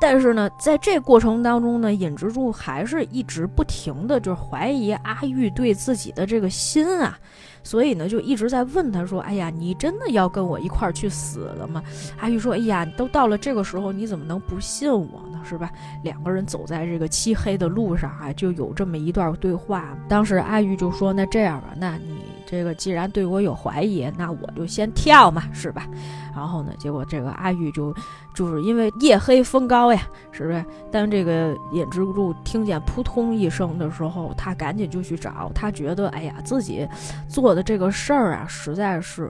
[0.00, 7.18] 但是呢，在这过程当中呢，尹之助还是一直不停的就是怀疑阿玉对自己的这个心啊。
[7.62, 11.82] 所以呢，就一直在问他说：“哎呀，你真的要跟我一块儿去死了吗？”
[12.18, 15.40] 阿玉说：“哎呀，都到了这个时候，你怎么能不信我呢？
[15.44, 15.70] 是吧？”
[16.02, 19.96] 两个人走在这个漆黑的路上啊，就有这么一段对话。
[20.08, 25.86] 当时阿玉就说：“那这样吧，那你这个既然对我有怀疑，那我就先跳嘛，是吧？”
[26.34, 27.94] 然后呢，结果这个阿玉就。
[28.32, 30.64] 就是因为夜黑风高呀，是不是？
[30.90, 35.50] 当这个尹之柱听见扑通一声的时候，他赶紧就去找。
[35.52, 36.88] 他觉得，哎呀，自己
[37.28, 39.28] 做的这个事儿啊，实在是，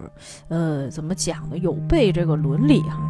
[0.49, 1.57] 呃，怎么讲呢？
[1.57, 3.01] 有悖这个伦理哈。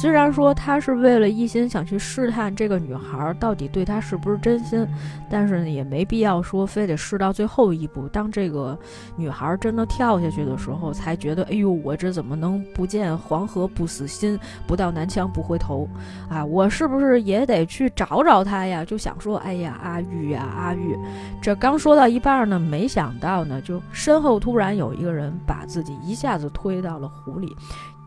[0.00, 4.86] 虽然说他是为了一心想去试探这个女孩到底对他是不是真心，
[5.28, 8.06] 但是呢，也没必要说非得试到最后一步。
[8.06, 8.78] 当这个
[9.16, 15.88] 女孩真的跳下去的时候，才觉得，哎呦，我这怎么能不见黄河不死心，不到南墙不回头
[16.30, 16.44] 啊？
[16.44, 18.84] 我是不是也得去找找他呀？
[18.84, 20.96] 就想说，哎呀，阿玉呀，阿玉，
[21.42, 27.52] 这刚说到一半呢，没想到呢，就身后突然有一个人把自己一下子推到了湖里。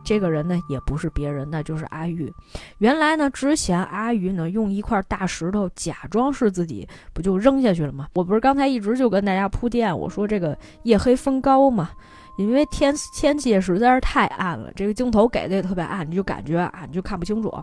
[0.04, 2.34] 这个人呢，也不是别人，那就是阿玉。
[2.80, 8.08] 原来呢，之前阿玉呢用一块大石头假装是自己，不就扔下去了吗？
[8.14, 11.92] 我不是刚才一直就跟大家铺垫，我说这个夜黑风高嘛。
[12.38, 17.54] 因为天天气实在是太暗了，这个镜头给的也特别暗，你就感觉啊，你就看不清楚。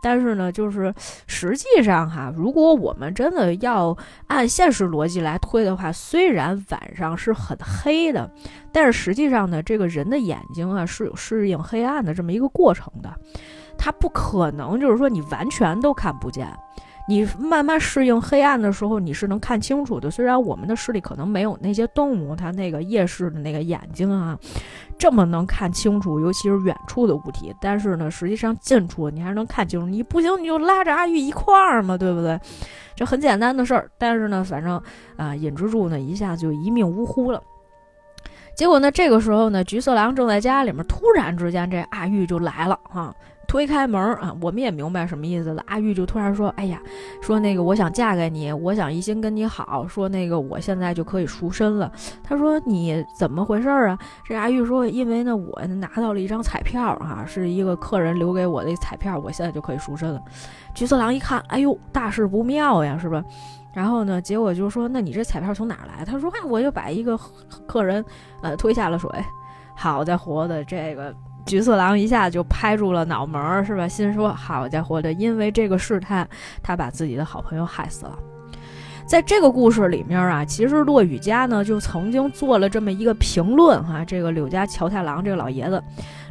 [0.00, 0.94] 但是呢，就是
[1.26, 3.96] 实际上哈，如果我们真的要
[4.26, 8.30] 按现实逻辑来推的话，虽然晚上是很黑的，
[8.72, 13.14] 但是实际上呢，这个人的眼睛啊是有适应黑暗的这么一个过程的，
[13.76, 16.48] 它不可能就是说你完全都看不见。
[17.06, 20.10] 你慢慢适应黑暗的时候，你是能看清楚的。
[20.10, 24.38] 虽然我们的视力可能没有那些动物它那个夜视的那个眼睛啊，
[24.98, 27.54] 这么能看清楚，尤其是远处的物体。
[27.60, 29.86] 但是呢，实际上近处你还是能看清楚。
[29.86, 32.40] 你不行，你就拉着阿玉一块儿嘛，对不对？
[32.96, 33.90] 这很简单的事儿。
[33.98, 34.80] 但是呢，反正
[35.16, 37.42] 啊，尹之助呢一下子就一命呜呼了。
[38.56, 43.14] 结果呢，这个时候呢，橘色狼正在家里面，突然之间这阿玉就来了哈。
[43.46, 45.62] 推开门啊，我们也明白什么意思了。
[45.66, 46.80] 阿玉就突然说：“哎呀，
[47.22, 49.86] 说那个我想嫁给你，我想一心跟你好。
[49.86, 51.90] 说那个我现在就可以赎身了。”
[52.22, 60.20] 他说：“你怎么回事啊？”这阿玉说：“因为呢，我拿到了一张彩票啊，是一个客人留给我的彩票，我现在就可以赎身了。”
[60.74, 63.22] 橘色狼一看，哎呦，大事不妙呀，是吧？
[63.72, 67.18] 然后呢，结果就说：“那你这彩票从哪来？”他说：“哎，我就把一个
[67.66, 68.04] 客人
[68.42, 69.10] 呃推下了水。”
[69.76, 71.12] 好家伙的，这个
[71.46, 73.86] 菊次郎一下就拍住了脑门儿，是吧？
[73.86, 76.26] 心说：“好家伙的，因为这个试探，
[76.62, 78.18] 他把自己的好朋友害死了。”
[79.06, 85.82] 在这个故事里面啊，其实骆雨家呢就曾经做了这么一个评论哈，这个柳家乔太郎这个老爷子，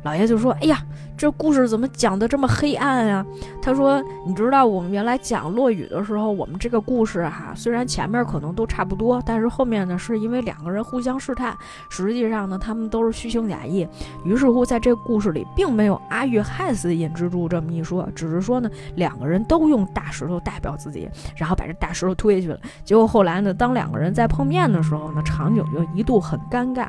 [0.04, 0.78] 老爷就说：“哎呀。”
[1.16, 3.24] 这故事怎么讲的这么黑暗呀？
[3.62, 11.56] 他说：“你知道我们原来讲落雨的时候，我们这个故事哈，虽然前面可能都差不多，但是后面呢，是因为两个人互相试探，
[11.88, 13.88] 实际上呢，他们都是虚情假意。
[14.26, 22.60] 于是乎，在这故事里，并没有阿玉害死尹之助这么一说，只是说呢，两个人都用大石头代表自己，然后把这大石头推下去了。
[22.84, 26.88] 结果后来呢，当两个人在碰面的时候呢，场景就一度很尴尬。”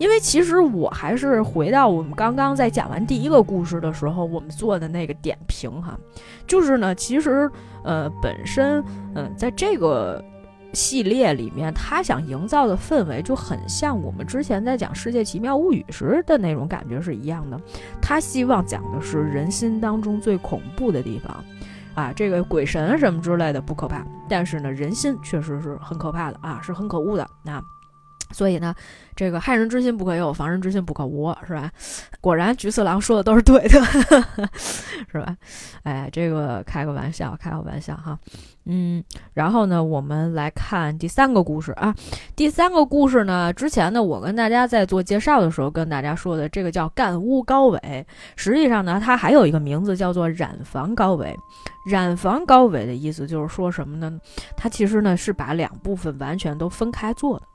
[0.00, 5.94] 因为其实我还是回到我们刚刚在讲完第一个故事的时候，我们做的那个点评哈，
[6.46, 7.48] 就是呢，其实
[7.84, 8.82] 呃本身
[9.14, 10.24] 嗯在这个
[10.72, 17.60] 系列里面，他想营造的氛围就很像我们之前在讲《世界奇妙物语》时的那种感觉是一样的。
[18.00, 21.44] 他希望讲的是人心当中最恐怖的地方
[21.94, 27.62] 啊，这个鬼神什么之类的不可怕，但是呢，人心确实是很可怕的啊，是很可恶的那。
[28.32, 28.74] 所以呢，
[29.16, 31.70] 这个害人之心不可有，防人之心不可无，是吧？
[32.20, 33.80] 果然菊次郎说的都是对的，
[35.10, 35.36] 是吧？
[35.82, 38.18] 哎，这个开个玩笑，开个玩笑哈。
[38.66, 41.94] 嗯，然后呢，我们来看第三个故事啊。
[42.36, 51.36] 第三个故事呢，之前呢，我跟大家在做介绍的时候跟大家说的，这个叫干屋高尾，实际上呢，它还有一个名字叫做染房高尾。
[51.86, 54.20] 染房高尾的意思就是说什么呢？
[54.56, 57.46] 它其实呢是把两部分完全都分开做的。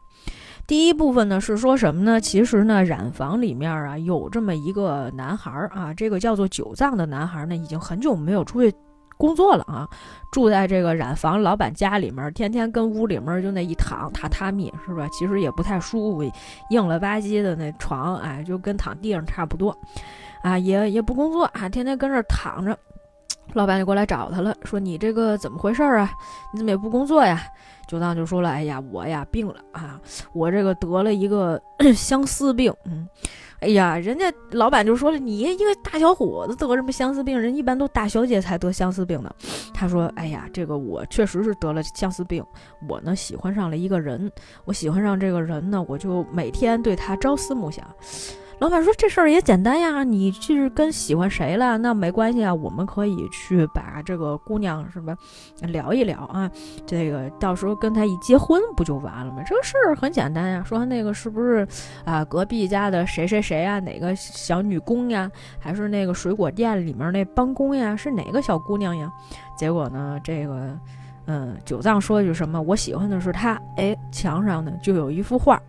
[0.68, 2.20] 第一部分呢是说什么呢？
[2.20, 8.76] 其实呢，染房里面啊有这么一个男孩啊，这个叫做九藏的男孩呢，已经很久没有出去
[9.16, 9.88] 工作了啊，
[10.32, 15.08] 住在这个染房老板家里面，天天跟屋里面就那一躺榻榻米是吧？
[15.12, 16.24] 其实也不太舒服，
[16.72, 19.78] 硬了吧唧的那床，哎，就跟躺地上差不多，
[20.42, 22.76] 啊，也也不工作啊，天天跟这躺着。
[23.56, 26.12] 老板就过来找他了，说你这个怎么回事啊？
[26.54, 27.42] 你怎么也不工作呀？
[27.88, 30.00] 九藏就说了：“哎呀，我呀病了啊，
[30.34, 31.62] 我这个得了一个
[31.96, 32.74] 相思病。
[32.86, 33.08] 嗯，
[33.60, 37.40] 哎呀，人家老板就说了，你一个大小伙子得什么相思病？
[37.40, 39.32] 人一般都大小姐才得相思病呢。
[39.72, 42.44] 他说：哎呀，这个我确实是得了相思病。
[42.90, 44.32] 我呢喜欢上了一个人，
[44.66, 47.86] 我喜欢上这个人呢，我就每天对他朝思暮想。”
[48.60, 51.78] 老板说：“这事儿也简单呀，你是跟喜欢谁了？
[51.78, 55.14] 那没关系啊，我们可以去把这个姑娘什么
[55.62, 56.50] 聊一聊啊。
[56.86, 59.44] 这个到时候跟他一结婚不就完了吗？
[59.46, 60.64] 这个事儿很简单呀。
[60.66, 61.68] 说那个是不是
[62.06, 62.24] 啊？
[62.24, 63.80] 隔壁家的谁谁谁啊？
[63.82, 65.30] 哪个小女工呀？
[65.60, 67.94] 还是那个水果店里面那帮工呀？
[67.94, 69.12] 是哪个小姑娘呀？
[69.58, 70.80] 结果呢，这个
[71.26, 72.62] 嗯，九藏说句什么？
[72.62, 73.62] 我喜欢的是她。
[73.76, 75.62] 哎，墙上呢就有一幅画。”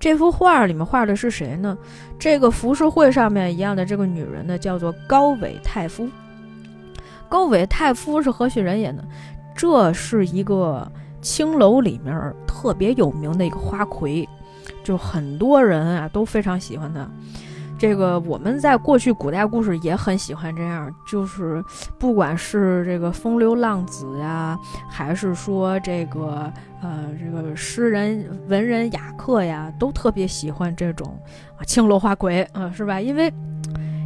[0.00, 1.76] 这幅画里面画的是谁呢？
[2.18, 6.08] 这个浮世绘上面一样的这个女人呢，叫做高尾太夫。
[7.28, 9.04] 高尾太夫是何许人也呢？
[9.54, 14.26] 这是一个青楼里面特别有名的一个花魁，
[14.82, 17.06] 就很多人啊都非常喜欢她。
[17.80, 21.64] 这个我们在过去古代故事也很喜欢这样，就是
[21.98, 31.18] 不管是这个风流浪子呀，还是说这个呃这个诗人文人雅客呀，都特别喜欢这种
[31.66, 33.00] 青楼花魁嗯，是吧？
[33.00, 33.32] 因为。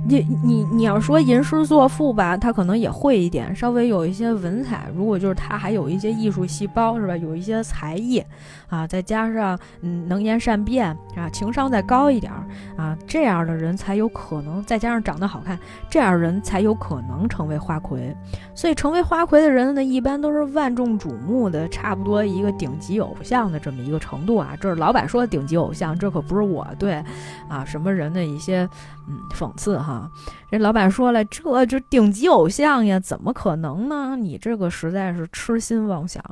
[0.07, 4.89] 你你你要说吟诗作赋吧，他可能也会一点，稍微有一些文采。
[4.95, 7.17] 如果就是他还有一些艺术细胞，是吧？
[7.17, 8.23] 有一些才艺，
[8.69, 12.31] 啊，再加上嗯能言善辩啊，情商再高一点
[12.77, 18.15] 啊，这样的人才有可能，再加上长得好看，这样人才有可能成为花魁。
[18.55, 24.55] 所以成为花魁的人呢，一般都是万众瞩目的，差不多一个顶级偶像的这么一个程度啊。
[24.61, 27.03] 这是老板说的顶级偶像，这可不是我对
[27.49, 28.69] 啊什么人的一些。
[29.07, 30.11] 嗯，讽刺哈，
[30.51, 34.17] 这老板说了，这就顶级偶像呀，怎么可能呢？
[34.17, 36.23] 你这个实在是痴心妄想，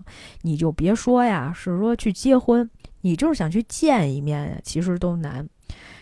[0.40, 2.68] 你就别说呀，是说去结婚，
[3.02, 5.46] 你就是想去见一面呀，其实都难。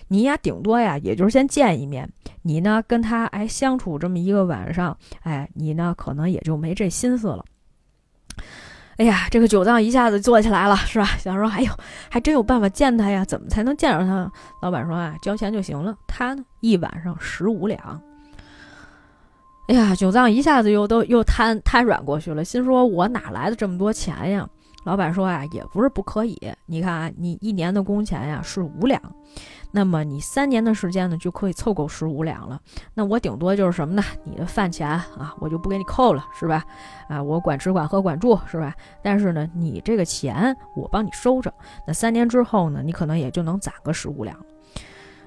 [0.08, 2.08] 你呀，顶多呀，也就是先见一面，
[2.42, 7.44] 你呢跟他哎相处这么一个晚上，哎，你呢可能也就没这心思了。
[8.96, 11.06] 哎呀，这个九藏一下子坐起来了，是吧？
[11.18, 11.72] 想说，哎呦，
[12.10, 13.24] 还真有办法见他呀？
[13.24, 14.30] 怎么才能见着他？
[14.60, 15.96] 老板说啊，交钱就行了。
[16.06, 18.00] 他呢，一晚上十五两。
[19.68, 24.46] 哎呀，九藏一下子又都又瘫瘫软过去了，心说，我哪来的这么多钱呀？
[24.84, 26.36] 老板说啊，也不是不可以。
[26.66, 29.00] 你看啊，你一年的工钱呀是五两，
[29.72, 32.60] 那么你三年的时间呢就可以凑够十五两了。
[32.94, 34.02] 那我顶多就是什么呢？
[34.24, 36.64] 你的饭钱啊，我就不给你扣了，是吧？
[37.08, 38.74] 啊，我管吃管喝管住，是吧？
[39.02, 41.52] 但是呢，你这个钱我帮你收着。
[41.86, 44.36] 那三年之后呢，你可能也就能攒个十五两。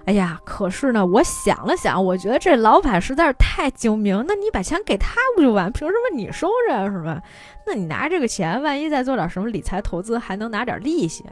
[0.06, 4.22] 哎呀，可是呢，我想了想，我觉得这老板实在是太精明。
[4.28, 5.72] 那你把钱给他不就完？
[5.72, 7.22] 凭什么你收着是吧？
[7.66, 11.24] 那你拿这个钱，万一再做点什么理财投资，还能拿点利息，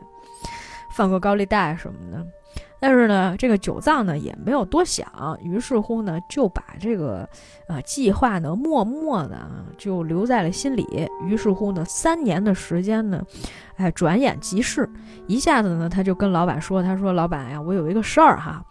[0.95, 2.25] 放个高利贷什么的。
[2.81, 5.07] 但是呢，这个九藏呢也没有多想，
[5.39, 7.29] 于是乎呢就把这个
[7.67, 9.37] 呃计划呢默默的
[9.77, 11.07] 就留在了心里。
[11.27, 13.23] 于是乎呢，三年的时间呢，
[13.75, 14.89] 哎，转眼即逝，
[15.27, 18.65] 一下子呢他就跟老板说：“他说老板呀，我有一个事儿哈。”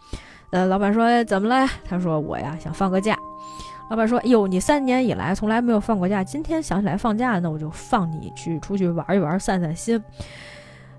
[0.51, 3.17] 呃，老板说：“怎么了？”他说：“我呀想放个假。”
[3.89, 10.03] 老板说：“哎呦，你三年以来从来没有放过假，今天想起来放假，那我就放你去出去玩一玩，散散心。”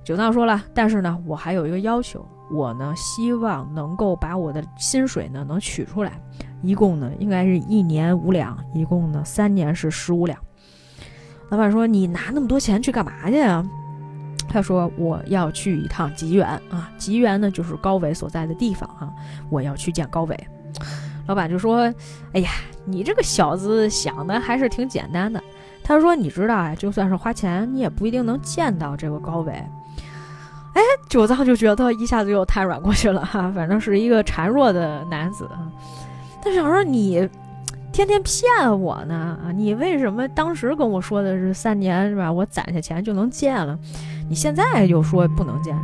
[0.03, 6.13] 九藏说了：“但是呢，我还有一个要求。”我呢，希望能够把我的薪水呢能取出来，
[6.63, 10.39] 一共呢应该是一年五两，一共呢三年是十五两。
[11.49, 13.65] 老板说：“你拿那么多钱去干嘛去啊？”
[14.49, 19.11] 他说：“我要去一趟吉原啊，吉原呢就是高伟所在的地方啊，
[19.51, 20.47] 我要去见高伟。”
[21.27, 21.93] 老板就说
[22.35, 22.51] ：“哎呀，
[22.85, 25.43] 你这个小子想的还是挺简单的。”
[25.85, 29.53] 他说：“你知道啊，就算是花钱，你也不一定能见到这个高伟。”
[30.75, 35.49] 哎，九藏就觉得一下子又瘫软过去了哈，反正是一个孱弱的男子。
[36.43, 37.29] 他想说你
[37.93, 42.33] 天天骗我呢，你为什么当时跟我说的是三年是吧？
[42.33, 43.79] 我攒下钱就能见了，
[44.29, 45.77] 你现在又说不能见。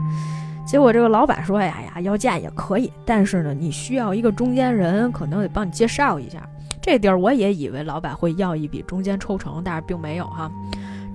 [0.66, 6.46] 结果这个老板说：“哎呀，要见也可以，但是呢，你需要一个中间人，可能得帮你介绍一下。
[6.80, 10.50] 这地儿我也以为老板会要一笔中间抽成，但是并没有哈。”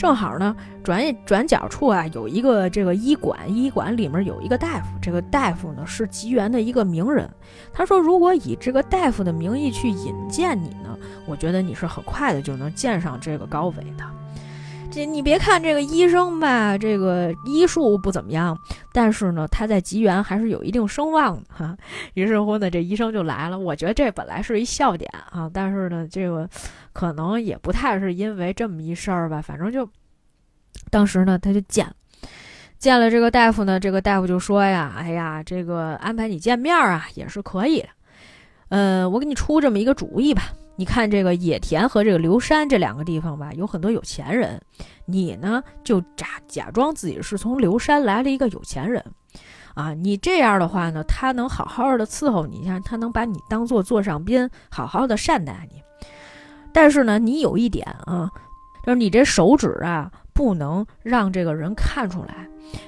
[0.03, 7.29] 正好呢，转转角处啊，有一个这个医馆，医馆里面有一个大夫，这个大夫呢是吉原的一个名人。
[7.71, 14.03] 他说，如果以这个大夫的名义去引荐你呢，我觉得你是很快的就能见上这个高伟的。
[14.93, 18.57] 这你别看这个医生吧，这个医术不怎么样，
[18.91, 21.75] 但是呢，他在吉原还是有一定声望的哈。
[22.13, 23.57] 于是乎呢，这医生就来了。
[23.57, 26.47] 我觉得这本来是一笑点啊，但是呢，这个。
[26.95, 29.89] 可能也不太是因为这么一事儿吧，反正就
[30.91, 31.93] 当时呢，他就见了，
[32.77, 37.87] 见了这个大夫呢，这个大夫就说呀：“哎呀，这个安排你见面啊，也是可以的。
[38.69, 40.53] 呃，我给你出这么一个主意吧。
[40.75, 44.59] 你看这个野田和这个刘山这两个地方吧，有很多有钱人，
[45.05, 49.03] 你呢就假假装自己是从刘山来了一个有钱人，
[49.75, 55.81] 啊，你这样的话呢，他能好好的伺候你一下，他能把你当做座上宾，好好的善待你。”
[56.73, 58.27] 但是呢，你有一点啊，
[58.83, 62.47] 就是你这手指啊，不能让这个人看出来，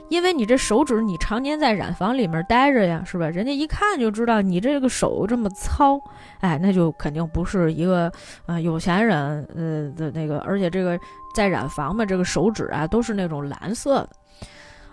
[0.09, 3.29] 因为你这手指你常年在染房里面待着呀，是吧？
[3.29, 5.99] 人家一看就知道你这个手这么糙，
[6.39, 8.11] 哎，那就肯定不是一个
[8.47, 10.99] 呃有钱人呃的那个，而且这个
[11.35, 14.09] 在染房嘛，这个手指啊都是那种蓝色的，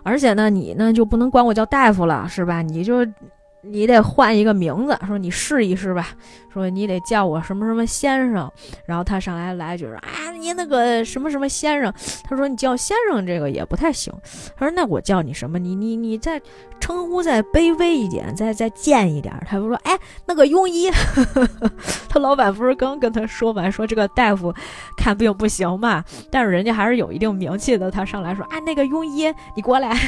[0.03, 2.63] 而且呢，你呢就不能管我叫大夫了，是吧？
[2.63, 3.07] 你就。
[3.65, 6.09] 你得换一个名字，说你试一试吧。
[6.53, 8.51] 说你得叫我什么什么先生。
[8.85, 11.93] 然后他上来来句说啊，你那个什么什么先生。
[12.25, 14.13] 他说你叫先生这个也不太行。
[14.57, 15.59] 他说那我叫你什么？
[15.59, 16.41] 你你你再
[16.81, 19.33] 称呼再卑微一点，再再贱一点。
[19.47, 20.91] 他就说哎，那个庸医。
[22.09, 24.53] 他老板不是刚跟他说完，说这个大夫
[24.97, 27.91] 看病不行嘛，但是人家还是有一定名气的。
[27.91, 29.97] 他上来说啊，那个庸医，你过来。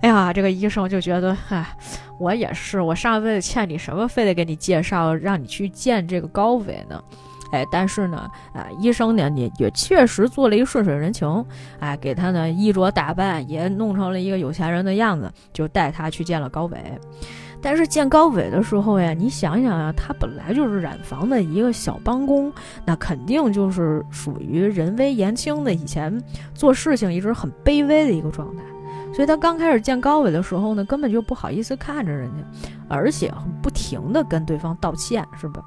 [0.00, 1.66] 哎呀，这个医生就觉得，哎，
[2.18, 7.02] 我也是，我上辈子欠你什么，非得给你介绍，让你去见这个高伟呢？
[7.52, 11.44] 哎，但是呢，啊，医生呢也也确实做了一顺水人情，
[11.78, 16.76] 哎，给他呢衣着打扮也弄成了一个有钱人的样子，就带他去见了高伟。
[17.62, 22.52] 但是见高伟的时候呀，你想想啊，他本来就是染房的一个小帮工，
[22.84, 26.20] 那肯定就是属于人微言轻的，以前
[26.52, 28.62] 做事情一直很卑微的一个状态。
[29.16, 35.62] 所以他刚开始见高伟的时候呢，根本就不好意思看着人家，而且不停的跟对方道歉，是吧？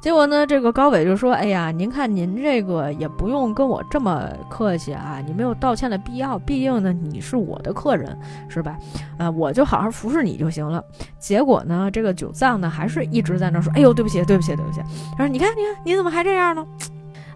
[0.00, 8.16] 结果呢，这个高伟就说：“哎呀，您看您这个也不用跟我这么客气啊，你没有道歉的必要，毕竟呢你是我的客人，
[8.48, 8.76] 是吧？
[9.18, 10.84] 啊，我就好好服侍你就行了。”
[11.18, 14.80] 结果呢，这个九藏呢还是一直在那说：“哎呦，对不起，对不起，对不起。”
[15.18, 16.64] 他说：“你看，你看，你怎么还这样呢？”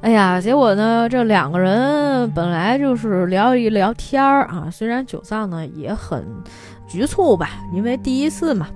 [0.01, 6.24] 哎呀，结果呢，这两个人本来就是聊一聊天儿啊，虽然酒藏呢也很
[6.86, 8.68] 局促吧，因为第一次嘛，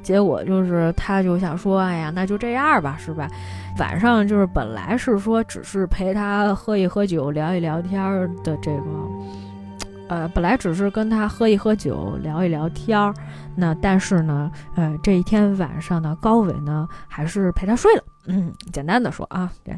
[0.00, 3.28] 结果就是他就想说，哎呀，那就这样吧，是吧？
[3.78, 8.00] 晚上就是本来是说只是陪他喝一喝酒、聊一聊天
[8.44, 8.84] 的这个，
[10.08, 13.12] 呃，本来只是跟他喝一喝酒、聊一聊天儿。
[13.56, 18.02] 那但是呢，呃，这一天晚上呢，高伟呢还是陪他睡了。
[18.32, 19.76] 嗯，简单的说啊，对。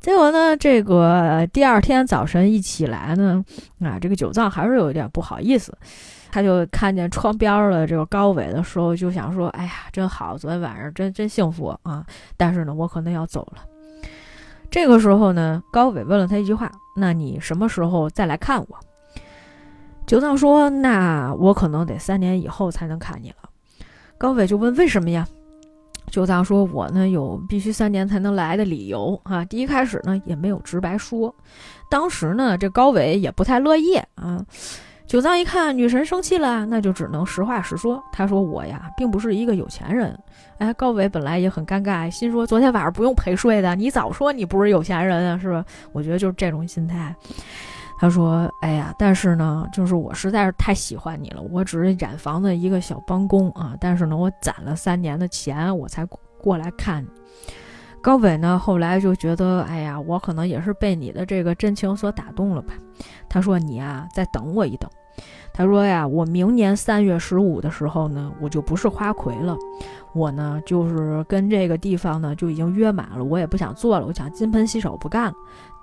[0.00, 3.42] 结果呢，这个第二天早晨一起来呢，
[3.80, 5.76] 啊，这个九藏还是有点不好意思。
[6.32, 12.04] 他就看见窗边的这个高伟的时候，就想说：“哎呀，真好，昨天晚上真真幸福啊！”
[12.36, 13.62] 但是呢，我可能要走了。
[14.68, 16.68] 这个时候呢，高伟问了他一句话
[16.98, 18.66] ：“那你什么时候再来看我？”
[20.06, 23.48] 九藏说：“那我可能得三年以后才能看你了。”
[24.18, 25.24] 高伟就问：“为什么呀？”
[26.10, 29.44] 九藏说：“我呢有必须三年才能来的理由啊。
[29.44, 31.34] 第一开始呢也没有直白说，
[31.90, 34.44] 当时呢这高伟也不太乐意啊。”
[35.06, 38.02] 九藏一看女神生气了，那就只能实话实说。
[38.10, 40.18] 他说：“我呀，并不是一个有钱人。”
[40.56, 47.14] 哎，高伟本来也很尴尬，心说：“昨天晚上不用陪睡的，你早说你不是有钱人啊，是吧？”我觉得就是这种心态。
[47.98, 51.40] 他说：“哎呀，但是呢，就是我实在是太喜欢你了。
[51.42, 56.06] 我只是染房的一个小帮工啊，但是呢，我攒了三年的钱，我才
[56.40, 57.08] 过来看你。”
[58.02, 62.74] 高伟呢，后来就觉得：“哎呀，我可能也是被你的这个真情所打动了吧。”
[63.30, 64.90] 他说：“你呀，再等我一等。”
[65.54, 69.56] 他说：“呀，我明年三月十五的时候呢，我就不是花魁了。
[70.12, 75.34] 我呢，就是跟这个地方呢就已经约满了，我也不想做了，我想金盆洗手不干了。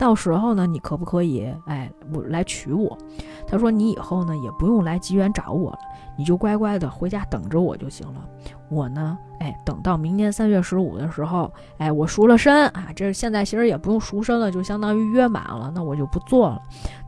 [0.01, 2.97] 到时候呢，你可不可以哎，我来娶我？”
[3.45, 5.77] 他说：“你以后呢，也不用来吉园找我了，
[6.17, 8.25] 你就乖乖的回家等着我就行了。
[8.67, 16.59] 我呢，哎，等到明年三月十五的时候，哎，我赎了身啊，这现在其实也不用赎身了，就相当于约满了，那我就不做了。”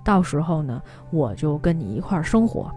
[0.06, 0.80] 到时候呢，
[1.10, 2.70] 我就跟你一块儿生活。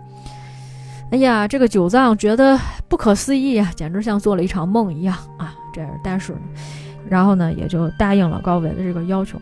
[1.11, 2.59] 哎呀，这个九藏觉得
[2.89, 5.55] 不可思议啊，简直像做了一场梦一样啊！
[5.75, 6.35] 这但是，
[7.07, 9.39] 然后呢，也就答应了高伟的这个要求。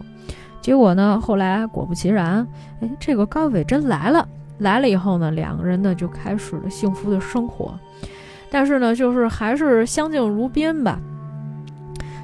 [0.64, 2.48] 结果呢，后来果不其然，
[2.80, 4.26] 哎，这个高伟真来了。
[4.60, 7.78] 来了以后呢，两个人呢就开始了幸福的生活。
[8.50, 10.98] 但是呢，就是还是相敬如宾吧。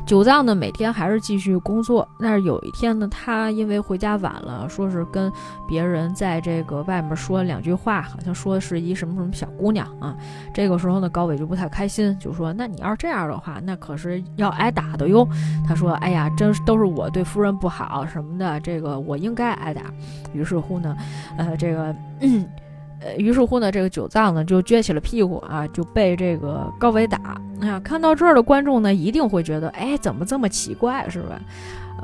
[0.07, 2.07] 九藏呢，每天还是继续工作。
[2.19, 5.31] 但是有一天呢，他因为回家晚了，说是跟
[5.69, 10.17] 别人在这个外面说两句话，好像说是一什么什么小姑娘啊。
[10.53, 15.27] 这个时候呢，高伟就不太开心，就说：“那你要是这样的话，那可是要挨打的哟。”
[15.67, 19.83] 他说：“哎呀，真都是我对夫人不好什么的，这个我应该挨打。”
[20.35, 20.97] 于是乎呢，
[21.37, 21.95] 呃，这个。
[23.01, 27.19] 呃，于是乎呢，这个九藏呢就撅起了屁股啊，就被这个高伟打。
[27.61, 31.41] 啊，看到这儿的观众呢，一定会觉得，哎，怎么这么奇怪，是吧？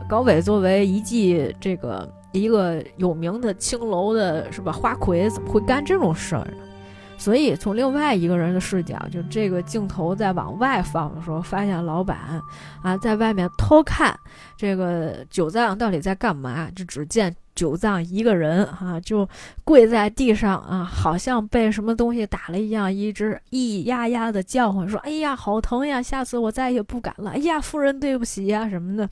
[0.08, 6.58] 高伟作为一记这个一个有名的青楼的是吧花魁，怎么会干这种事儿呢？
[7.16, 12.40] 所以从另外一个人的视角，就这个镜头在往外放的时候，发现老板
[12.82, 14.18] 啊在外面偷看
[14.56, 17.34] 这个九藏到底在干嘛，就只见。
[17.56, 19.26] 九藏一个人啊，就
[19.64, 26.02] 跪在地上啊，好像被什么东西打了一样，一直咿呀呀的叫唤，说：“哎呀，好疼呀！
[26.02, 29.08] 下次我再也不敢了。”哎呀，夫人对不起呀，什么的，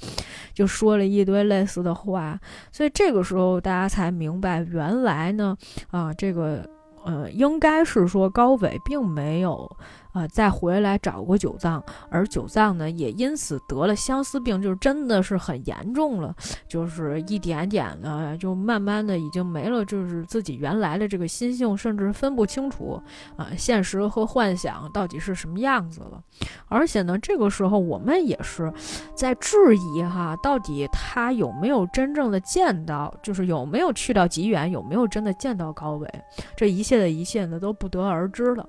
[0.52, 2.38] 就说了一堆类似的话。
[2.70, 5.56] 所以这个时候大家才明白，原来呢，
[5.90, 6.68] 啊，这个
[7.04, 9.76] 呃，应该是说高伟并没有。
[10.14, 16.32] 啊，再回来找过九藏，而九藏呢，也因此得了相思病，就是真的是很严重了，
[16.68, 23.02] 就是一点点的，就慢慢的已经没了，就是自己原来的这个心性，甚至分不清楚
[23.36, 26.22] 啊，现实和幻想到底是什么样子了。
[26.68, 28.72] 而且呢，这个时候我们也是
[29.16, 36.08] 在质疑哈，到底他有没有真正的见到，就是有没有去到极远，有没有真的见到高伟，
[36.56, 38.64] 这一切的一切呢，都不得而知了。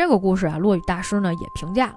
[0.00, 1.94] 这个故事啊，落雨大师呢也评价，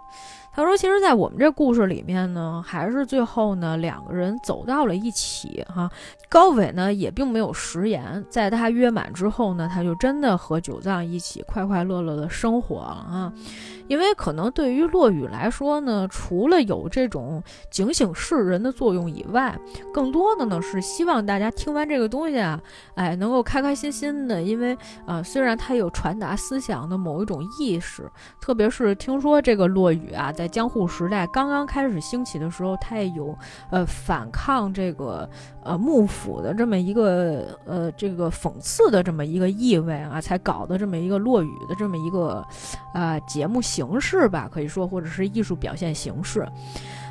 [0.51, 5.89] 他说：“其实，在我们这故事里面呢，还是最后呢，两个人走到了一起哈。
[6.27, 13.31] 高伟呢也并没有食言，在他约满之后呢，他就真的和九藏一起快快乐乐的生活了啊。”
[13.93, 19.55] 因为可能对于落雨来说呢，除了有这种警醒世人的作用以外，
[19.93, 22.59] 更多的呢是希望大家听完这个东西啊，
[22.95, 24.41] 哎，能够开开心心的。
[24.41, 24.75] 因为
[25.05, 28.09] 啊，虽然它有传达思想的某一种意识，
[28.41, 33.37] 特别是听说这个落雨啊，在江户时代刚刚开始兴起的时候，它也有
[33.69, 35.29] 呃反抗这个
[35.65, 42.45] 呃幕府的这么一个呃这个讽刺的这么一个意味啊，才搞的这么一个落雨的这么一个
[42.93, 43.61] 啊节目。
[43.63, 46.45] 形式吧，可以说，或者是艺术表现形式。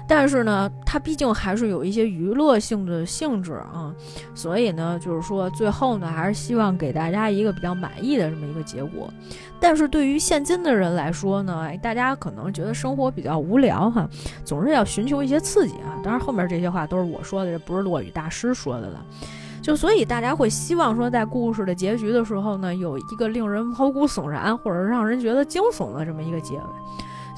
[0.07, 3.95] 但是呢，它毕竟还是有一些娱乐性的性质啊，
[4.35, 9.09] 所以呢，就是说最后呢，还是希望给大家一个比较满意的这么一个结果。
[9.61, 14.09] 但是对于现今的人来说呢，大家可能觉得生活比较无聊哈，
[14.45, 15.99] 总是要寻求一些刺激啊。
[16.03, 19.05] 当然后面这些话都是我说的，这不是落雨大师说的了。
[19.63, 26.63] 就所以大家会希望说，在故事的结局的时候呢，有一个令人毛骨悚然或者让人觉得惊悚的这么一个结尾。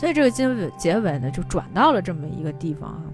[0.04, 3.04] 所以这个结尾结尾呢，就转到了这么一个地方啊。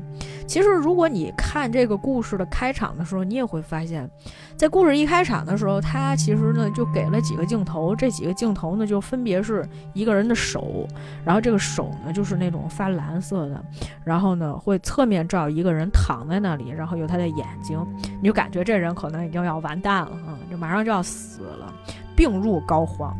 [0.45, 4.11] 其实，如果你看这个故事的开场的时候，你也会发现，
[4.57, 10.85] 在故事一开场的时候，他其实呢就给了几个镜头，这几个镜头呢就分别是一个人的手，
[11.25, 13.65] 然后这个手呢就是那种发蓝色的，
[14.03, 17.81] 然后呢会侧面照一个人躺在那里，然后有他的眼睛，
[18.21, 21.73] 你就感觉这人可能已经要完蛋了啊，就马上就要死了，
[22.17, 23.13] 病入膏肓。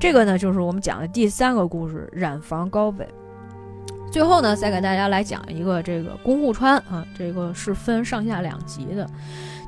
[0.00, 3.06] 这个呢就是我们讲的第三个故事——染房高北。
[4.10, 9.06] 最后呢，再给大家来讲一个这个宫户川啊，这个是分上下两集的。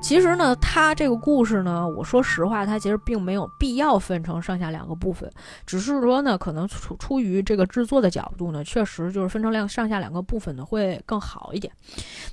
[0.03, 5.31] 其实呢，他这个故事呢，我说实话，他其实并没有必要分成上下两个部分，
[5.65, 11.73] 只是说呢，可能出出于这个制作的角度呢，确实就是分成两上下两个部分呢会更好一点。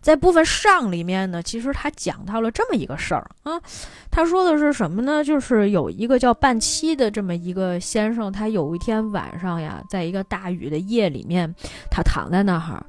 [0.01, 3.61] 在部分上里面呢，其实他讲到了这么一个事儿啊，
[4.09, 5.23] 他说的是什么呢？
[5.23, 11.53] 就是有一个叫半七的这么一个先生，他有一天晚上呀，在一个大雨的夜里面，
[11.89, 12.83] 他躺在那儿。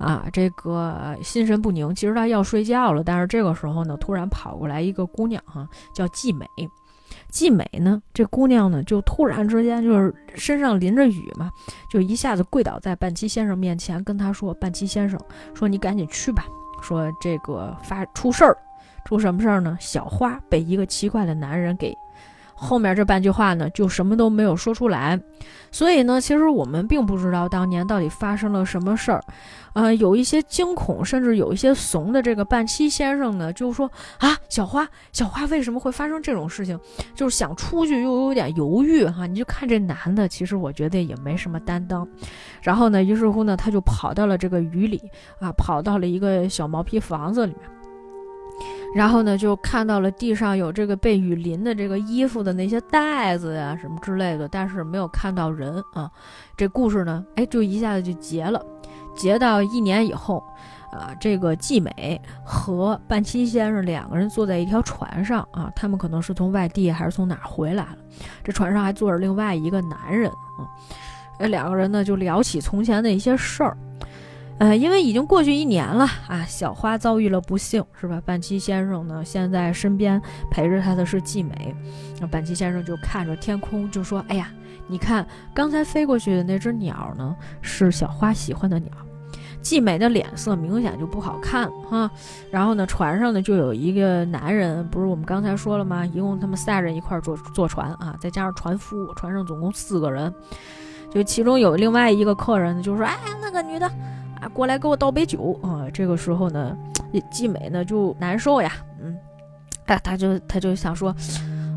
[0.00, 6.46] 啊，这个心神不宁，其实他要睡觉了，但是这个时候呢，突然跑过来一个姑娘，哈，叫季美。
[7.28, 11.50] 季美呢，这姑娘呢，就突然之间就是身上淋着雨嘛，
[11.90, 15.20] 就一下子跪倒在半七先生面前，跟他说：“半七先生，
[15.54, 16.44] 说你赶紧去吧，
[16.80, 18.56] 说这个发出事儿，
[19.04, 19.76] 出什么事儿呢？
[19.78, 21.94] 小花被一个奇怪的男人给……
[22.60, 25.18] 后面这半句话呢，就什么都没有说出来。
[25.72, 29.22] 所以呢，其实我们并不知道当年到底发生了什么事儿。”
[29.72, 33.88] 呃，有一些惊恐，甚至有一些怂的这个半七先生呢，就说
[34.18, 36.78] 啊，小花，小花为什么会发生这种事情？
[37.14, 39.26] 就是想出去又有点犹豫哈。
[39.26, 42.06] 你就看这男的，其实我觉得也没什么担当。
[42.60, 45.00] 然后呢，于是乎呢，他就跑到了这个雨里
[45.38, 47.70] 啊，跑到了一个小毛坯房子里面，
[48.94, 56.10] 然后呢，就看到了地上有这个被雨淋的这个衣服的那些袋子呀什么之类的，但是没有看到人啊。
[56.56, 58.60] 这故事呢，哎，就一下子就结了。
[59.14, 60.42] 结到一年以后，
[60.90, 67.98] 啊，这个季美和半七先生两个人坐在一条船上啊，他们可能是从外地还是从哪儿回来了。
[68.42, 70.66] 这船上还坐着另外一个男人啊，
[71.38, 73.76] 呃，两个人呢就聊起从前的一些事儿。
[74.60, 78.22] 呃，因为已经过去一年了啊，小花遭遇了不幸，是吧？
[78.24, 81.74] 半七先生呢，现在身边陪着他的是季美。
[82.20, 84.48] 那半七先生就看着天空，就说：“哎呀。”
[84.86, 88.90] 你看，刚才飞过去的那只鸟呢，是小花喜欢的鸟。
[89.62, 92.10] 季美的脸色明显就不好看哈。
[92.50, 96.04] 然后呢，船上呢就有一个男人，不是我们刚才说了吗？
[96.04, 100.34] 一共他们仨人一块坐坐船啊，再加上船夫，船上总共四个人。
[101.10, 103.88] 就其中有另外一个客人呢，就说：“哎，那个女的
[104.40, 106.76] 啊，过来给我倒杯酒啊。”这个时候呢，
[107.30, 108.72] 季美呢就难受呀，
[109.02, 109.16] 嗯，
[109.86, 111.14] 哎，他就他就想说。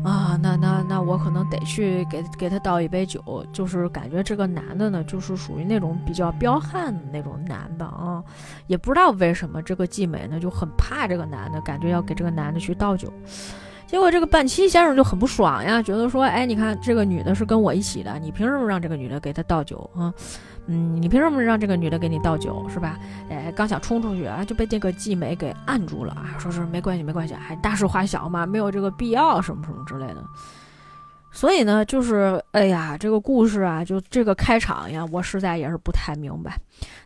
[0.04, 8.22] 啊，那那那我可能得去给给他倒一杯酒，就是感觉这个男的呢，就是属于那种比较彪悍的那种男的啊，
[8.66, 13.10] 也不知道为什么这个季美呢就很怕这个男的，感觉要给这个男的去倒酒，
[13.86, 20.12] 结果这个半七先生就很不爽呀，觉得说，哎，你看这个女的是跟我一起的，你凭什么让这个女的给他倒酒啊？
[20.66, 22.98] 嗯你凭什么让这个女的给你倒酒是吧？
[23.28, 30.24] 哎，刚想冲出去啊，就被这个季美给按住了啊，说是没关系，没关系，还大事化小嘛，没有这个必要什么什么之类的。
[31.30, 36.56] 所以呢，就是哎呀，这个故事啊，就这个开场呀，我实在也是不太明白。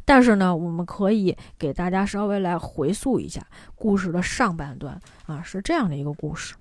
[0.05, 3.43] 但是呢，我们可以给大家稍微来回溯一下
[3.75, 6.55] 故事的上半段啊，是这样的一个故事。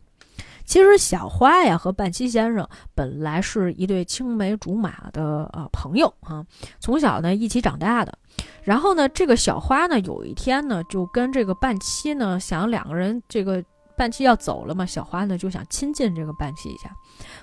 [0.68, 6.46] 其实小花呀和半七先生本来是一对青梅竹马的呃朋友啊，
[6.82, 8.16] 从小呢一起长大的。
[8.62, 13.64] 然后呢，这个小花呢有一天呢就跟这个半七呢想两个人这个
[13.96, 16.94] 半七要走了嘛，小花呢就想亲近这个半七一下，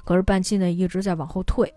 [0.05, 1.73] 可是半七呢一直在往后退。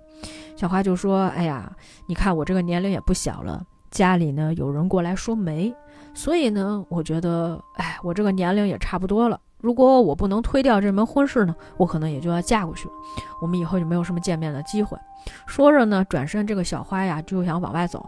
[0.58, 1.72] 小花就说：“哎呀，
[2.08, 5.74] 你看我这个年龄也不小了，家里呢有人过来说媒，
[6.14, 12.94] 所以呢我觉得，哎，我这个年龄也差不多了。”如果我不能推掉这门婚事呢，我可能也就要嫁过去了。
[13.42, 14.98] 我们以后就没有什么见面的机会。
[15.46, 18.08] 说着呢，转身，这个小花呀就想往外走。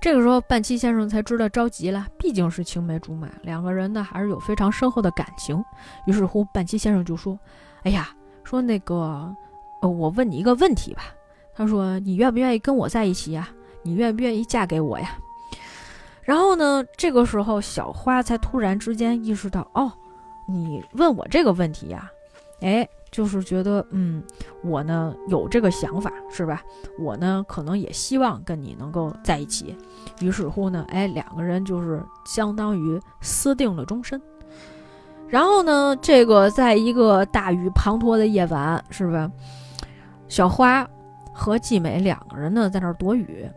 [0.00, 5.62] 这个时候，半七先生才知道着急了，毕竟是青梅竹马，两个人呢还是有非常深厚的感情。
[6.06, 7.38] 于是乎，半七先生就说
[7.84, 8.08] ：“哎呀，
[8.42, 9.32] 说那个，
[9.80, 11.02] 呃，我问你一个问题吧。
[11.54, 13.48] 他说，你愿不愿意跟我在一起呀？
[13.82, 15.10] 你愿不愿意嫁给我呀？”
[16.22, 19.92] 然后呢，这个时候小花才突然之间意识到，哦，
[20.46, 22.10] 你问我这个问题呀，
[22.60, 24.22] 哎，就是觉得，嗯，
[24.62, 26.62] 我呢有这个想法，是吧？
[26.98, 29.76] 我呢可能也希望跟你能够在一起。
[30.20, 34.20] 于是乎呢，哎，两个人就是相当于私定了终身。
[35.28, 39.30] 然后呢，这个在一个大雨滂沱的夜晚，是吧？
[40.28, 40.86] 小花
[41.32, 43.48] 和季美两个人呢在那儿躲雨。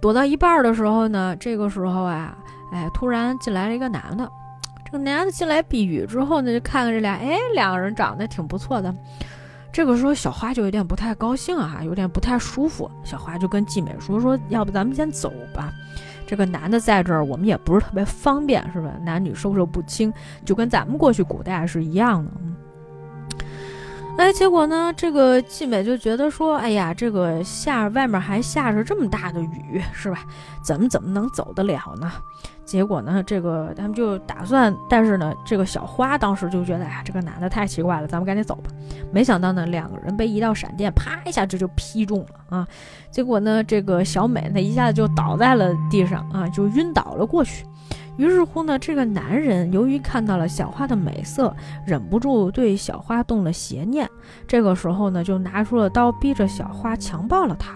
[0.00, 2.36] 躲到一半的时候呢，这个时候啊，
[2.72, 4.30] 哎，突然进来了一个男的。
[4.98, 8.94] 男的进来避雨之后呢，就看看这俩，哎，两个人长得挺不错的。
[9.72, 12.90] 这个时候小花就有点不太高兴啊，有点不太舒服。
[13.02, 15.72] 小花就跟季美说：“说要不咱们先走吧，
[16.26, 18.92] 这个男的在这儿，我们也不是特别方便，是吧？
[19.02, 20.12] 男女授受不亲，
[20.44, 22.30] 就跟咱们过去古代是一样的。”
[24.16, 24.92] 哎，结果呢？
[24.96, 30.18] 这个季美就觉得说：“哎呀，这个下外面还下着这么大的雨，是吧？
[30.62, 32.10] 怎么怎么能走得了呢？”
[32.64, 38.70] 结果呢，这个他们就打算，但是呢，这个小花当时就觉得：“哎呀，这个男的太奇怪了，咱们赶紧走吧。”
[39.12, 42.68] 没想到呢，两个人被一道闪电啪一下这就劈中了啊！
[43.10, 47.66] 结果呢，这个小美呢一下子就倒在了地上啊，就晕倒了过去。
[48.16, 51.54] 于是乎呢，这个男人由于看到了小花的美色，
[51.84, 54.08] 忍不住对小花动了邪念。
[54.46, 57.74] 这个时候呢，就拿出了刀，逼着小花强暴了她。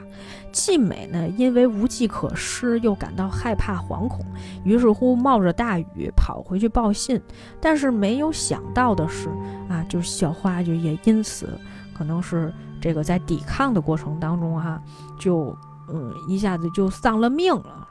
[0.53, 4.25] 季美呢，因为无计可施，又感到害怕惶恐，
[4.65, 7.21] 于是乎冒着大雨跑回去报信。
[7.61, 9.29] 但是没有想到的是，
[9.69, 11.59] 啊，就是小花就也因此，
[11.93, 14.81] 可能是这个在抵抗的过程当中哈，
[15.19, 15.57] 就
[15.93, 17.89] 嗯一下子就丧了命了。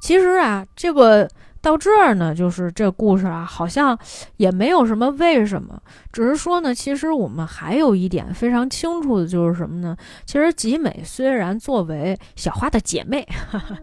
[0.00, 1.28] 其实啊，这个。
[1.62, 3.98] 到这儿呢，就是这故事啊，好像
[4.38, 5.78] 也没有什么为什么，
[6.10, 9.94] 只是说呢，其实我们还有一点非常清楚的就是什么呢？
[10.24, 13.76] 其实吉美虽然作为小花的姐妹，哈哈，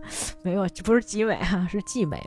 [0.43, 2.19] 没有，不是吉美哈，是季美。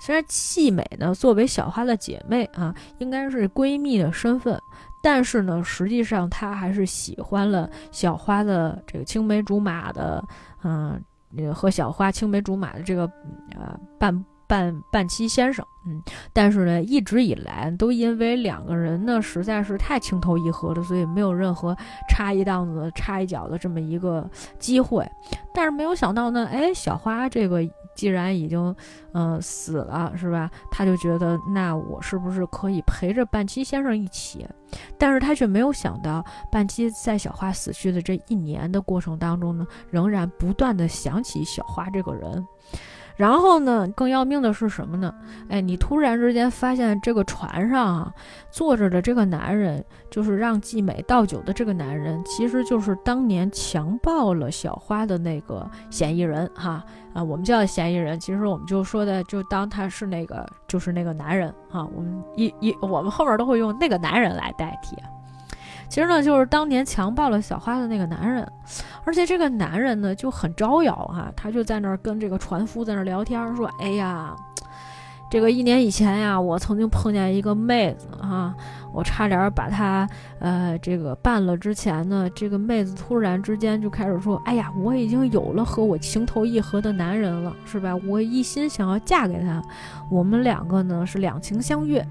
[0.00, 4.58] 虽然季美呢作为小花的姐妹啊，应该是闺蜜的身份，
[5.02, 10.24] 但是呢，实际上她还是喜欢了小花的这个青梅竹马的，
[10.64, 10.98] 嗯，
[11.54, 13.02] 和小花青梅竹马的这个
[13.54, 14.24] 呃伴。
[14.50, 21.76] 半半七先生，嗯，但是呢，一直以来都因为两个人呢实在是太情投意合了，所以没有任何
[22.08, 24.28] 插一档子、插一脚的这么一个
[24.58, 25.08] 机会。
[25.54, 27.60] 但是没有想到呢，哎，小花这个
[27.94, 28.74] 既然已经
[29.12, 30.50] 嗯死了，是吧？
[30.68, 34.44] 他就觉得那我是不是可以陪着半七先生一起？
[34.98, 42.44] 但是他却没有想到，半七在小花死去的这一年的过程当中呢，仍然不断的想起小花这个人。
[43.20, 45.14] 然后呢，更要命的是什么呢？
[45.50, 48.14] 哎，你突然之间发现这个船上啊，
[48.50, 64.96] 坐着的这个男人，就是让季美倒酒的这个男人，其实就是当年强暴了小花的那个嫌疑人哈啊，我们叫嫌疑人，其实我们就说的就当他是那个就是那个男人哈，我们一一我们后面都会用那个男人来代替。
[65.90, 68.46] 其实呢，就是当年强暴了小花的那个男人，
[69.04, 74.32] 而且这个男人呢就很招摇哈，他就在那儿跟这个船夫在那儿聊天，说：“哎呀，
[75.28, 78.54] 这个一年以前呀，我曾经碰见一个妹子哈，
[78.92, 81.56] 我差点把她呃这个办了。
[81.56, 87.96] 之前呢，这个妹子突然之间就开始说：‘哎呀，我已经有了和我情投意合的男人了，是吧？
[88.06, 89.60] 我一心想要嫁给他，
[90.08, 92.06] 我们两个呢是两情相悦。’”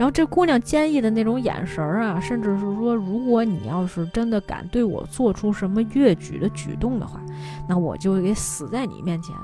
[0.00, 7.20] 然后这姑娘坚毅的那种眼神儿啊，甚至是说，如果你要是真的敢对我做出什么越矩的举动的话，
[7.68, 9.36] 那我就给死在你面前。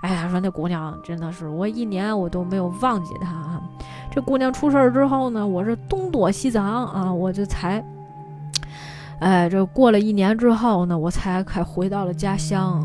[0.00, 3.62] 哎呀，说那姑娘真的是，我一年我都没有忘记她。
[4.10, 7.80] 这姑娘出事儿之后呢，我是东躲西藏啊，我就才，
[9.20, 12.84] 哎，这过了一年之后呢，我才才回到了家乡。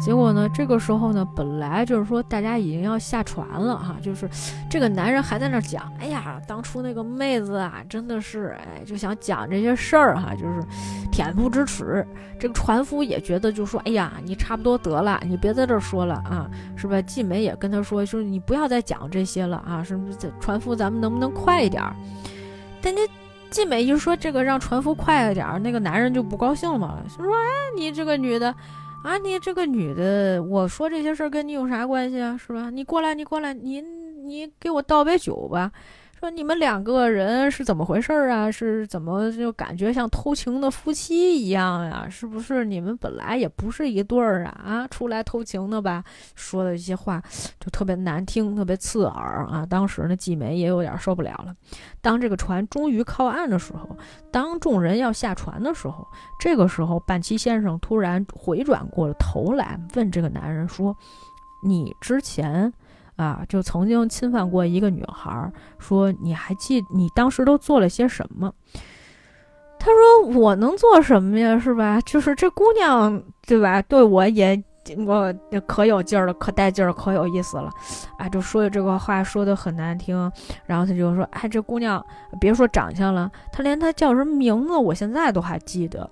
[0.00, 0.48] 结果呢？
[0.48, 4.28] 这个时候呢，本来就是说大家已经要下船了哈，就是
[4.70, 10.62] 这个男人还在那讲，哎呀，当初那个妹子啊，真的是哎，就想讲这些事儿哈，就是
[11.12, 12.04] 恬不知耻。
[12.38, 17.00] 这个船夫也觉得就说，哎呀，你差不多得了，你别在这儿说了啊，是吧？
[17.02, 20.32] 季美也跟他说，说你不要再讲这些了啊，是不是？
[20.40, 21.84] 船夫，咱们能不能快一点？
[22.80, 23.02] 但那
[23.50, 27.38] 季美就说这个让船夫快一点，那个男人就不高兴了嘛，就说，哎，
[27.76, 28.54] 你这个女的。
[29.02, 32.36] 啊，你这个女的，我说这些事儿跟你有啥关系啊？
[32.36, 32.68] 是吧？
[32.70, 35.72] 你过来，你过来，你你给我倒杯酒吧。
[36.20, 38.50] 说你们两个人是怎么回事啊？
[38.50, 42.06] 是怎么就感觉像偷情的夫妻一样呀？
[42.10, 44.50] 是不是你们本来也不是一对儿啊？
[44.62, 46.04] 啊，出来偷情的吧？
[46.34, 47.22] 说的一些话
[47.58, 49.64] 就特别难听，特别刺耳啊！
[49.64, 51.54] 当时呢，季梅也有点受不了了。
[52.02, 53.96] 当这个船终于靠岸的时候，
[54.30, 56.06] 当众人要下船的时候，
[56.38, 60.94] 这个时候半七先生突然回转过了头来，问这个男人说
[61.64, 62.70] ：“你之前
[63.20, 68.52] 啊就曾经侵犯过一个女孩，说你还记你当时都做了些什么？
[69.78, 71.58] 他说我能做什么呀？
[71.58, 72.00] 是吧？
[72.02, 73.82] 就是这姑娘对吧？
[73.82, 74.62] 对我也。
[75.06, 75.32] 我
[75.68, 77.70] 可有劲儿了，可带劲儿，可有意思了，
[78.18, 80.16] 啊，就说的这个话说的很难听，
[80.66, 82.04] 然后他就说，哎，这姑娘
[82.40, 86.10] 别说长相了，她连她叫什么名字，我现在都还记得。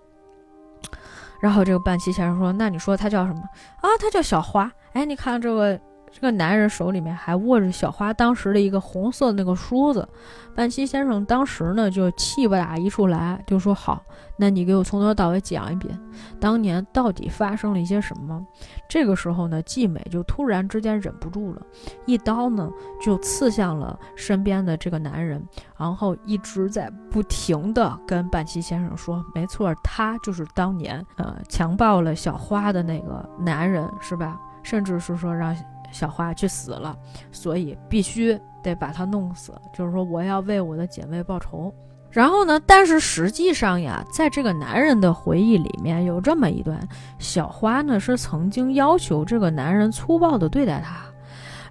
[1.41, 3.41] 然后这个半七先生说，那你说她叫什么
[3.81, 3.89] 啊？
[3.99, 4.71] 她叫小花。
[4.93, 5.81] 哎，你看这个。
[6.19, 10.09] 这个男人手里面还握着小花当时的一个红色的那个梳子，
[10.53, 14.03] 半七先生当时呢就气不打一处来，就说：“好，
[14.37, 15.97] 那你给我从头到尾讲一遍，
[16.41, 18.45] 当年到底发生了一些什么？”
[18.91, 21.63] 这个时候呢，季美就突然之间忍不住了，
[22.05, 22.69] 一刀呢
[23.01, 25.41] 就刺向了身边的这个男人，
[25.77, 34.37] 然后一直在不停的跟半七先生说：“没错，他就是当年呃强暴了小花的那个男人，是吧？
[34.65, 35.57] 甚至是说让。”
[35.91, 36.97] 小花去死了，
[37.33, 39.53] 所以必须得把她弄死。
[39.73, 41.73] 就是说，我要为我的姐妹报仇。
[42.11, 46.79] 然后呢，但是实际上呀，在这个男人的回忆里面有这么一段：
[47.19, 50.97] 小花呢是曾经要求这个男人粗暴的对待她。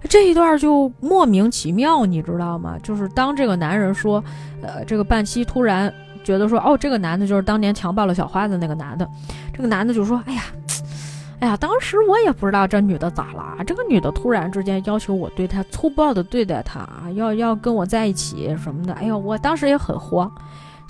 [0.08, 2.78] 这一段就莫名其妙，你知道吗？
[2.84, 4.22] 就是当这个男人说，
[4.62, 5.92] 呃，这个半期突然
[6.22, 9.08] 觉得说，哦，这个男的就是当年强暴了小花的那个男的，
[9.52, 10.44] 这个男的就说，哎呀。
[11.40, 13.64] 哎呀，当时我也不知道这女的咋了。
[13.64, 18.92] 这个女的突然之间要求我对她粗暴的对待她啊，要要跟我在一起什么的。
[18.94, 20.30] 哎呦，我当时也很慌。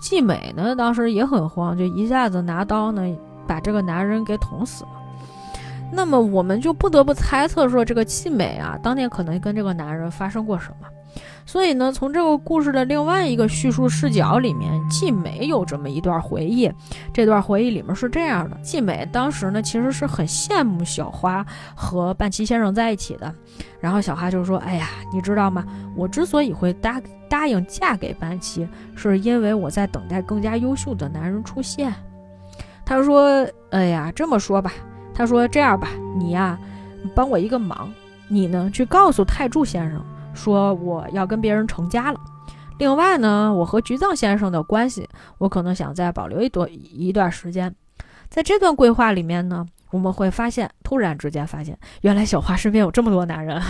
[0.00, 3.02] 季美呢，当时也很慌，就一下子拿刀呢，
[3.46, 4.90] 把这个男人给捅死了。
[5.92, 10.86] 那么我们就不得不猜测说，这个季美啊，当年可能跟这个男人发生过什么。
[11.46, 16.70] 所以呢，从这个故事的另外一个叙述视角里面，季美有这么一段回忆。
[17.12, 21.44] 这段回忆里面是这样的：季美当时呢，其实是很羡慕小花
[21.74, 23.34] 和半崎先生在一起的。
[23.80, 25.64] 然后小花就说：“哎呀，你知道吗？
[25.96, 27.00] 我之所以会答
[27.30, 31.94] 答应嫁给半崎，是因为我在等待更加优秀的男人出现。”
[32.84, 34.72] 他说：“哎呀，这么说吧，
[35.14, 35.88] 他说这样吧，
[36.18, 36.58] 你呀，
[37.14, 37.90] 帮我一个忙，
[38.28, 40.04] 你呢去告诉泰柱先生。”
[40.38, 42.20] 说我要跟别人成家了。
[42.78, 45.08] 另外呢，我和菊藏先生的关系，
[45.38, 47.74] 我可能想再保留一段一段时间。
[48.28, 53.60] 在这段规划里面呢，我们会发现，突然之间发现，原来小花身边有这么多男人。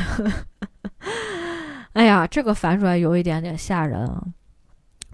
[1.94, 4.22] 哎呀，这个反转有一点点吓人啊。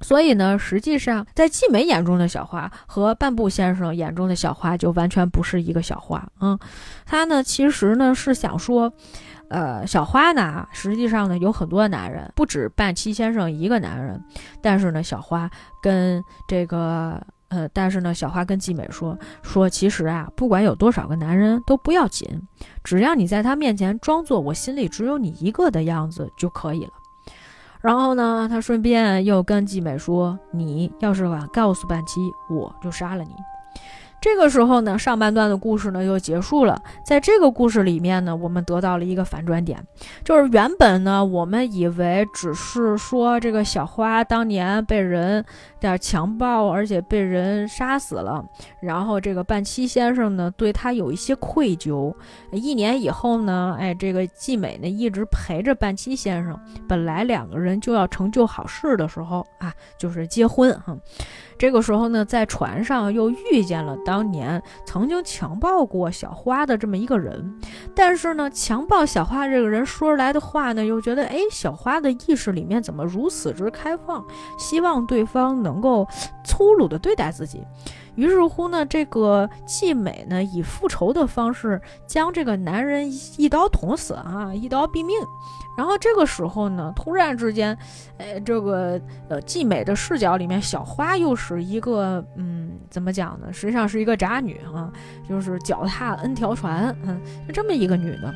[0.01, 6.27] 所以呢，实际上在季美眼中的小花和半步先生眼中的小花就完全不是一个小花。
[6.41, 6.59] 嗯，
[7.07, 8.93] 他呢，其实呢是想说。
[9.51, 14.21] 呃，小花呢，实际上呢有很多男人，不止半七先生一个男人。
[14.63, 15.49] 但是呢，小花
[15.83, 22.27] 跟这个呃，但是呢，小花跟季美说说，其实啊，不管有多少个男人都不要紧，
[22.83, 26.91] 只要你在他面前装作我心里只有你一个的样子就可以了。
[27.81, 32.19] 然后呢，他顺便又跟季美说，你要是敢告诉半七，
[32.49, 33.35] 我就杀了你。
[34.25, 36.81] 这个时候呢，上半段的故事呢就结束了。
[37.05, 39.87] 在这个故事里面呢，我们得到了一个反转点，
[40.25, 45.45] 就是原本呢，我们以为只是说这个小花当年被人
[45.79, 48.43] 点强暴，而且被人杀死了，
[48.81, 52.11] 然后这个半七先生呢对他有一些愧疚。
[52.51, 56.59] 一年以后呢，哎，这个季美呢一直陪着半七先生，
[56.89, 60.97] 本来两个人就要成就好事的时候啊，就是结婚哈。
[61.57, 67.59] 这个时候呢，在船上又遇见了当年曾经强暴过小花的这么一个人，
[67.95, 74.25] 但是呢，强暴小花这个人说出来的话呢，又觉得哎，小花的意识里面怎么如此之开放，
[74.59, 76.07] 希望对方能够
[76.45, 77.63] 粗鲁的对待自己。
[78.17, 85.17] 于是乎呢，这个季美呢，以复仇的方式将这个男人一刀捅死啊，一刀毙命。
[85.77, 87.77] 然后这个时候呢，突然之间，
[88.19, 93.53] 呃，这个呃季美的视角里面，小花又是一个嗯，怎么讲呢？
[93.53, 94.93] 实际上是一个渣女啊，
[95.29, 98.35] 就是脚踏 N 条船，嗯，就这么一个女的。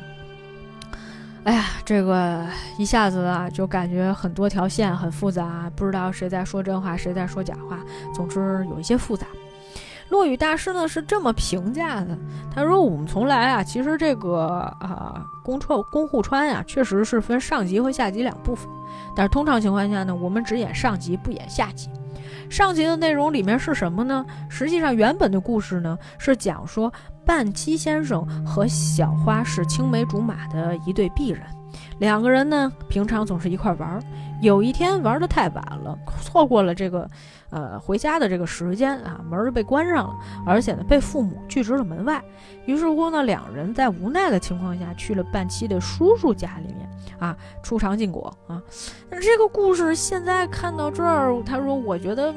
[1.45, 2.45] 哎呀，这个
[2.77, 7.79] 一下子啊，就感觉很多条线很复杂，不知道谁在说真话，谁在说假话，
[8.13, 9.25] 总之有一些复杂。
[10.09, 12.17] 落雨大师呢是这么评价的，
[12.53, 14.41] 他说：“我们从来啊，其实这个
[14.79, 18.67] 啊，宫川宫户川呀，确实是分上集和下集两部分。
[19.15, 21.89] 但是通常情况下呢，我们只演上集，不演下集。
[22.49, 24.25] 上集的内容里面是什么呢？
[24.49, 26.91] 实际上原本的故事呢，是讲说
[27.23, 31.41] 半七先生和小花是青梅竹马的一对璧人，
[31.99, 34.01] 两个人呢平常总是一块玩儿。
[34.41, 37.07] 有一天玩的太晚了，错过了这个，
[37.49, 42.23] 呃，回家的这个时间啊，门就被关上了，而且呢，被父母拒之了门外。
[42.65, 46.89] 于是乎呢，两人在无奈的情况下，去了半期的叔叔家里面
[47.19, 48.61] 啊，出尝禁果啊。
[49.09, 52.33] 那这个故事现在看到这儿，他说，我觉得。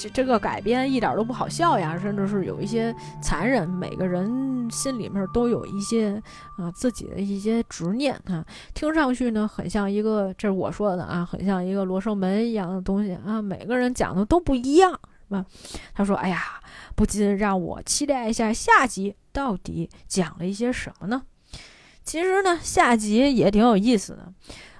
[0.00, 3.68] 这这个改编一点都不好笑呀，甚至是有一些残忍。
[3.68, 6.22] 每个人心里面都有一些
[6.56, 8.42] 啊自己的一些执念啊，
[8.72, 13.42] 听上去呢很像一个，这是我说的啊，很像一个罗生门一样的东西啊。
[13.42, 14.90] 每个人讲的都不一样，
[15.28, 15.44] 是吧？
[15.94, 16.62] 他说：“哎呀，
[16.94, 21.22] 不禁让我期待一下下集到底讲了一些什么呢？”
[22.02, 24.32] 其实呢，下集也挺有意思的。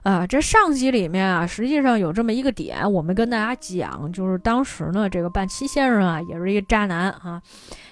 [0.02, 7.42] 啊，这上集里面啊，实际上有这么一个点，我们跟大家讲，就是当时呢，这个半七先生啊，也是一个渣男啊，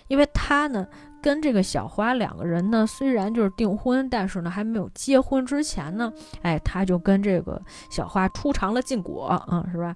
[0.06, 0.86] 因为他呢
[1.20, 9.94] 跟这个小花两个人呢，虽然就是订婚，但是呢还没有结婚之前呢，哎，他就跟这个小花初尝了禁果啊，是吧？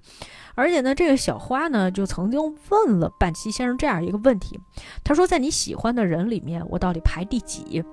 [0.53, 2.39] 而且呢，这个小花呢就曾经
[2.69, 4.59] 问了半七先生这样一个问题，
[5.03, 7.83] 他说，在你喜欢的人里面，我到底排第几？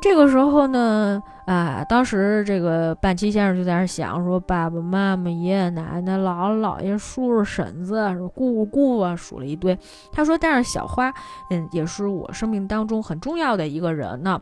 [0.00, 9.78] 这个时候呢，啊，当时这个半七先生就在那想说，爸爸妈妈、爷爷奶奶、姥姥姥爷、叔叔婶子、姑姑姑啊，数了一堆。
[10.10, 11.12] 他说，但是小花，
[11.50, 14.40] 嗯，也是我生命当中很重要的一个人呢。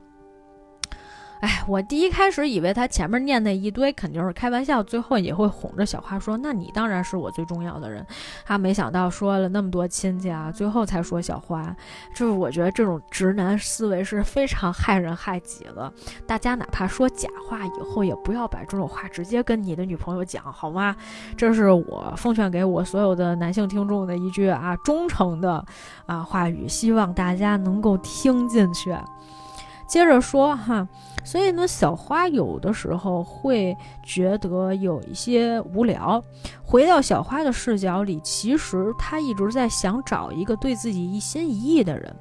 [1.41, 8.05] 哎，我第一开始以为他前面念那一堆肯定是开玩笑，最后也会哄着小花说：“那你当然是我最重要的人。”
[8.45, 11.75] 他没想到说了那么多亲戚啊，最后才说小花。
[12.13, 15.93] 就是我觉得这种直男思维是非常害人害己的。
[16.27, 20.97] 大家哪怕说假话，以后也不要把这种话直接跟你的女朋友讲，好吗？
[21.37, 25.65] 这是我奉劝给我所有的男性听众的一句啊忠诚的
[26.07, 28.93] 啊话语，希望大家能够听进去。
[29.89, 30.87] 接着说哈。
[31.25, 36.23] 所以呢，小花有的时候会觉得有一些无聊。
[36.65, 42.17] 回到小花的视角里，其实她一直在想找一个对自己一心一意的人。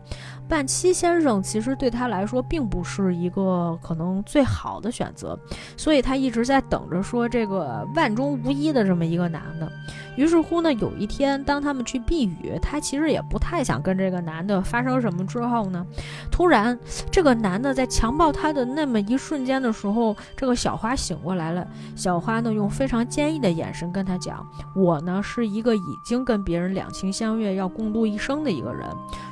[0.48, 5.38] 半七先生其实对他来说并不是一个可能最好的选择，
[5.76, 9.70] 所以他一直在等着说这个万中无一的这么一个男的。
[10.16, 15.24] 于是乎呢，有一天当他们去避雨，他其实也不太想跟这个男的发生什么。
[15.28, 15.86] 之后呢，
[16.32, 16.78] 突然
[17.12, 21.68] 这个男的在强暴他的那么一瞬间的时候，这个小花醒过来了。
[21.96, 24.44] 小花呢用非常坚毅的眼神跟他讲
[24.74, 28.88] ：“我呢是一个已经跟别人两情相悦，要共度一生的一个人。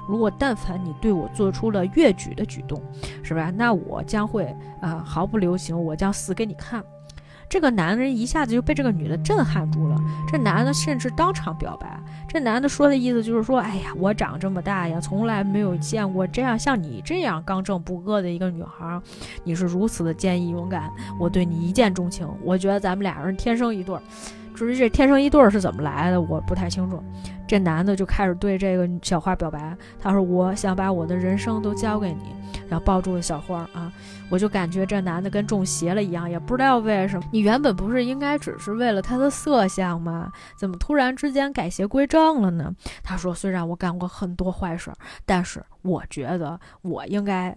[0.07, 2.81] 如果但凡你对我做出了越矩的举动，
[3.21, 3.51] 是吧？
[3.55, 4.45] 那我将会
[4.81, 6.83] 啊毫不留情，我将死给你看。”
[7.47, 9.95] 这个男人一下子就被这个女的震撼住了。
[10.27, 11.99] 这男的甚至当场表白。
[12.27, 18.99] 这男的说的意思就是说：“哎呀，我长这么大呀，从来没有见过这样像你这样刚正不阿的一个女孩。
[19.43, 22.27] 你是如此的坚毅勇敢，我对你一见钟情。
[22.41, 24.01] 我觉得咱们俩人天生一对儿。
[24.55, 27.03] 至于这天生一对是怎么来的，我不太清楚。”
[27.47, 32.33] 这男的就开始对这个小花表白，他说：“我想把我的人生都交给你。”
[32.67, 33.91] 然后抱住了小花啊，
[34.31, 37.27] 我就感觉这男的跟中邪了一样，也不知道为什么。
[37.31, 40.31] 你原本不是应该只是为了他的色相吗？
[40.57, 42.73] 怎么突然之间改邪归正了呢？
[43.03, 44.91] 他说：“虽然我干过很多坏事，
[45.25, 47.55] 但是我觉得我应该。”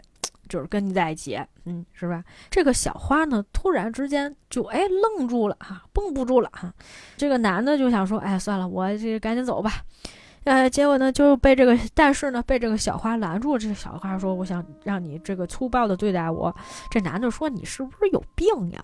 [0.49, 2.25] 就是跟你在一起，嗯，是吧？
[2.51, 6.73] 这个小花呢，突然之间就哎愣住了哈，绷不住了哈。
[7.17, 9.83] 这个男的就想说，哎，算了，我这赶紧走吧。
[10.49, 13.59] 呃，结果呢就被这个，但是呢被这个小花拦住。
[13.59, 16.55] 这个小花说：“我想让你这个粗暴的对待我。”
[16.91, 18.83] 这男的说：“你是不是有病呀？”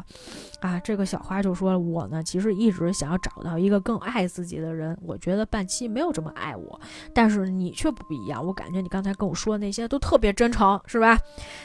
[0.61, 4.97] 啊，这个小花就说：“我呢其实一直想要找到一个更爱自己的人。
[5.03, 6.79] 我觉得半七没有这么爱我，
[7.15, 8.45] 但是你却不一样。
[8.45, 11.19] 我感觉你刚才跟我说的那些都特别真诚，是吧？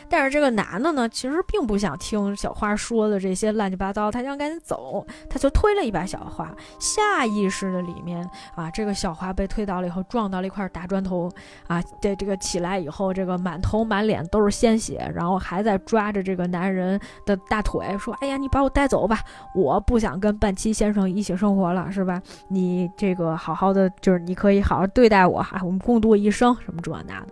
[0.10, 6.54] 但是这个男的呢，其实并不想听小花说的这些乱七八糟，他想赶紧走，他就推了一把小花。
[6.80, 9.82] 下意识的里面啊，这个小花被推到。
[9.82, 11.28] 了以后撞到了一块大砖头，
[11.66, 19.20] 啊，这这个起来以后，这个满头满脸都是鲜血，然后还在抓着这个男人的大腿，说：“哎呀，你把我带走吧，
[19.56, 22.22] 我不想跟半七先生一起生活了，是吧？
[22.50, 27.28] 你这个好好的，就是你可以好好对待我，哈，我们共度一生，什么这那的。”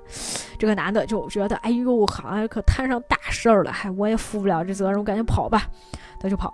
[0.58, 5.62] 这个男的就觉得，哎呦，好像可摊上大事儿了，嗨，我也负不了这责任，我赶紧跑吧，
[6.20, 6.51] 他就跑。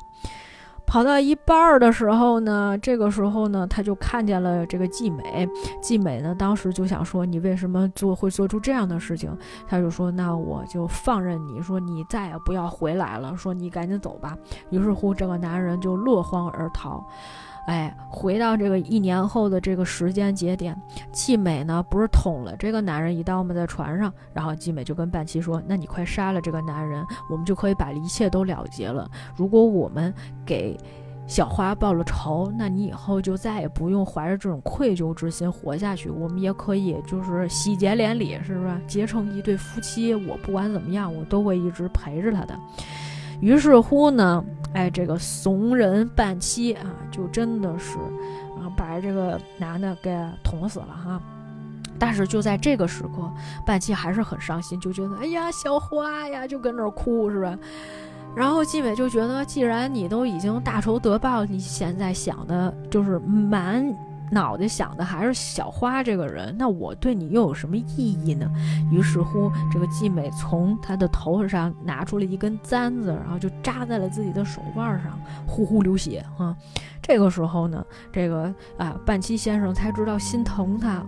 [0.85, 5.47] 跑到一半儿的时候呢，这个时候呢，他就看见了这个季美。
[5.81, 9.35] 季美呢，当时就想说：“你为什么做会做出这样的事情？”
[9.67, 14.37] 他就说：“那我就放任你，说你再也不要回来了，说你赶紧走吧。”
[14.69, 17.03] 于是乎，这个男人就落荒而逃。
[17.65, 20.75] 哎，回到这个一年后的这个时间节点，
[21.11, 23.53] 季美呢不是捅了这个男人一刀吗？
[23.53, 29.09] 在船上，然后季美就跟半七说：“那你快杀了这个男人，我们就可以把一切都了结了。
[29.35, 30.13] 如果我们
[30.45, 30.77] 给
[31.25, 36.09] 小花报了仇，那你以后就再也不用怀着这种愧疚之心活下去。
[36.09, 40.13] 我们也可以就是喜结连理，是不是结成一对夫妻？
[40.13, 42.59] 我不管怎么样，我都会一直陪着他的。
[43.43, 44.41] 于是乎呢，
[44.73, 47.97] 哎，这个怂人半妻啊，就真的是
[48.57, 51.21] 啊，把这个男的给捅死了哈。
[51.99, 53.29] 但是就在这个时刻，
[53.65, 57.59] 半七还是很伤心，就觉得哎呀，小花呀，就跟那哭，是吧？
[58.33, 63.85] 然后季美就觉得，既然你都已经大仇得报，你现在想的就是满
[64.33, 67.85] 脑袋想的还是小花这个人，那我对你又有什么意
[68.25, 68.51] 义呢？
[68.91, 76.55] 于是乎，这个季美从她的头发上拿出了一根簪子，然后就扎在了自己的手腕上，呼呼流血啊。
[77.01, 81.05] 这个时候呢，这个啊半七先生才知道心疼她。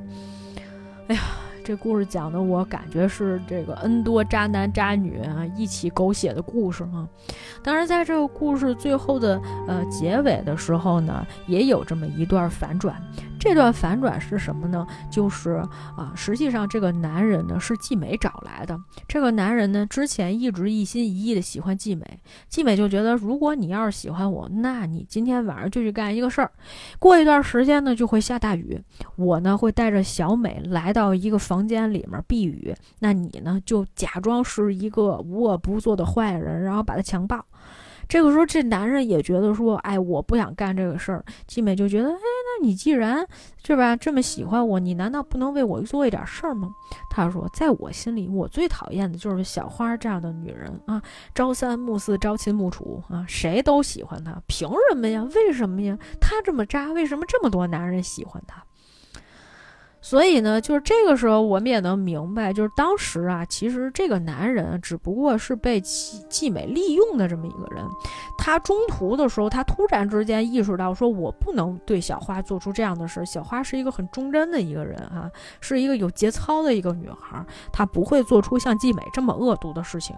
[1.07, 1.21] 哎呀。
[1.66, 7.07] 这故事讲的，我感觉是这个 N 多渣男渣女啊一起狗血的故事哈。
[7.63, 12.95] 当然，在这个故事最后的呃结尾的时候呢，也有这么一段反转。
[13.45, 14.87] 这段反转是什么呢？
[15.11, 15.63] 就是
[15.95, 18.75] 啊，实际上这个男人呢是季美找来的。
[19.07, 22.19] 这个男人呢之前一直一心一意的喜欢季美，
[22.49, 26.51] 季美就觉得如果你要是喜欢我，那你今天晚上就去干一个事儿。
[26.97, 28.81] 过一段时间呢就会下大雨，
[29.15, 37.45] 我呢会带着小美来到一个房间里面避雨，那你呢就假装是一个无恶不作的坏人，然后把他强暴。
[38.07, 43.25] 这个时候，这男人也觉得说：“哎，我不想干这个事儿。”季美就觉得：“哎，那你既然
[43.63, 46.69] 是吧这么喜欢我，你难道不能为我做一点事儿吗？”
[47.09, 51.01] 他说：“在我心里，我最讨厌的就是小花这样的女人啊，
[51.33, 55.27] 朝三暮四，朝秦暮楚啊，谁都喜欢她，凭什么呀？
[55.35, 55.97] 为什么呀？
[56.19, 58.63] 她这么渣，为什么这么多男人喜欢她？”
[60.07, 67.83] 所以呢，就是这个时候，我们也能明白，就是当时啊，其实这个男人只不过是被季季美利用的这么一个人。
[68.37, 73.25] 他中途的时候，他突然之间意识到，说我不能对小花做出这样的事。
[73.25, 75.27] 小花是一个很忠贞的一个人啊，
[75.59, 77.43] 是一个有节操的一个女孩，
[77.73, 80.15] 她不会做出像季美这么恶毒的事情。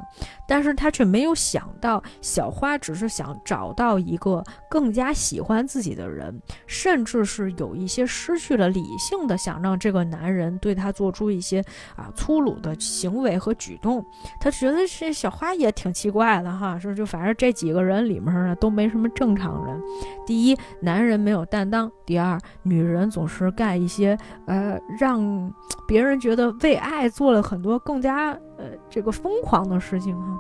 [0.49, 9.76] 但是他却没有想到，小花只是想找到一个更加喜欢自己的人，甚至是有一些失去了理性的，想让。
[9.77, 11.63] 这个男人对他做出一些
[11.95, 14.05] 啊粗鲁的行为和举动，
[14.39, 19.81] 他觉得这小花也挺奇怪的哈，说就反正这几个人里面呢都没什么正常人。
[20.25, 25.53] 第一，男人没有担当；第二，女人总是干一些呃让
[25.87, 30.37] 别人觉得为爱做了很多更加呃这个疯狂的事情哈。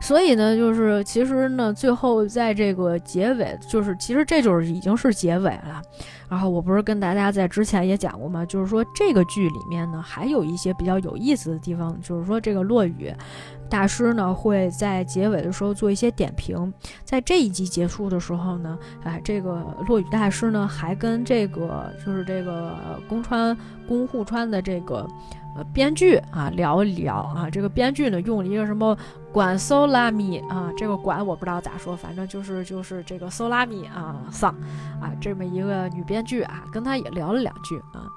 [0.00, 5.82] 所以呢，就是其实呢，最后在这个结尾，就是其实这就是已经是结尾了。
[6.28, 8.44] 然后我不是跟大家在之前也讲过吗？
[8.44, 13.12] 就是说这个剧里面呢，还有一些比较有意思的地方，就是说这个落雨
[13.68, 16.72] 大师呢会在结尾的时候做一些点评。
[17.04, 22.76] 在这一集结束的时候呢，哎，这个落雨大师呢还跟这个就是这个
[23.08, 25.06] 宫川宫户川的这个
[25.56, 28.96] 呃编剧啊聊一聊啊，这个编剧呢用了一个什么？
[29.36, 34.50] 管搜拉米啊，这个管我不知道咋说，反正就是就是这个搜拉米啊桑
[34.98, 38.08] 啊，这么一个女编剧啊，跟她也聊了两句啊。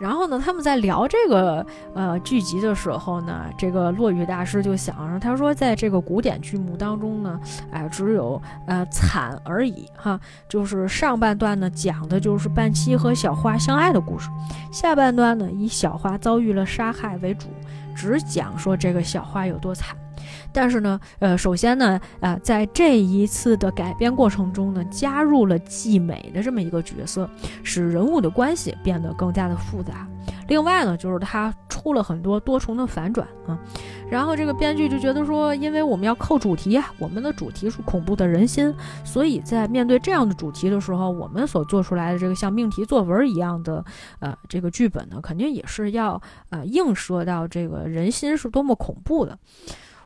[0.00, 1.64] 然后呢，他们在聊这个
[1.94, 7.38] 呃剧集的时候呢，这个落雨大师就想着，他说在这个古典剧目当中呢，
[7.70, 10.18] 哎，只有呃惨而已哈，
[10.48, 14.28] 就是上半段呢讲的就是半七和小花相爱的故事，
[14.72, 17.46] 下半段呢以小花遭遇了杀害为主，
[17.94, 19.96] 只讲说这个小花有多惨。
[20.54, 27.28] 但是呢，呃，首先呢，啊，在这一次的改编过程中呢，加入了季美的这么一个角色，
[27.64, 30.08] 使人物的关系变得更加的复杂。
[30.48, 33.58] 另外呢，就是他出了很多多重的反转啊。
[34.08, 38.72] 然后这个编剧就觉得说，因为我们要扣主题啊，我们的主题是恐怖的人心，
[39.04, 43.84] 所以在面对这样的主题的时候，我们所做出来的这个像命题作文一样的
[44.20, 49.36] 呃这个剧本呢，肯定也是要呃映射到这个人心是多么恐怖的。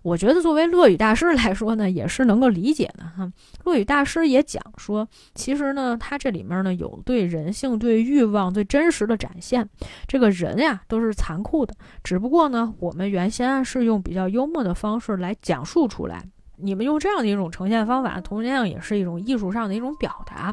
[0.02, 3.30] 我觉得作为落雨大师来说呢，也是能够理解的哈。
[3.64, 9.68] 落雨大师也讲说，其实呢，他这里面呢有对人性、对欲望最真实的展现。
[10.06, 16.22] 这个人呀都是残酷的，只不过呢，我们原先是用比较幽默的方式来讲述出来。
[16.60, 20.52] 你们用这样的一种呈现方法，同样也是一种艺术上的一种表达。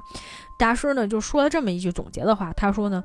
[0.60, 3.04] 大师呢就说了这么一句总结的话，他说呢，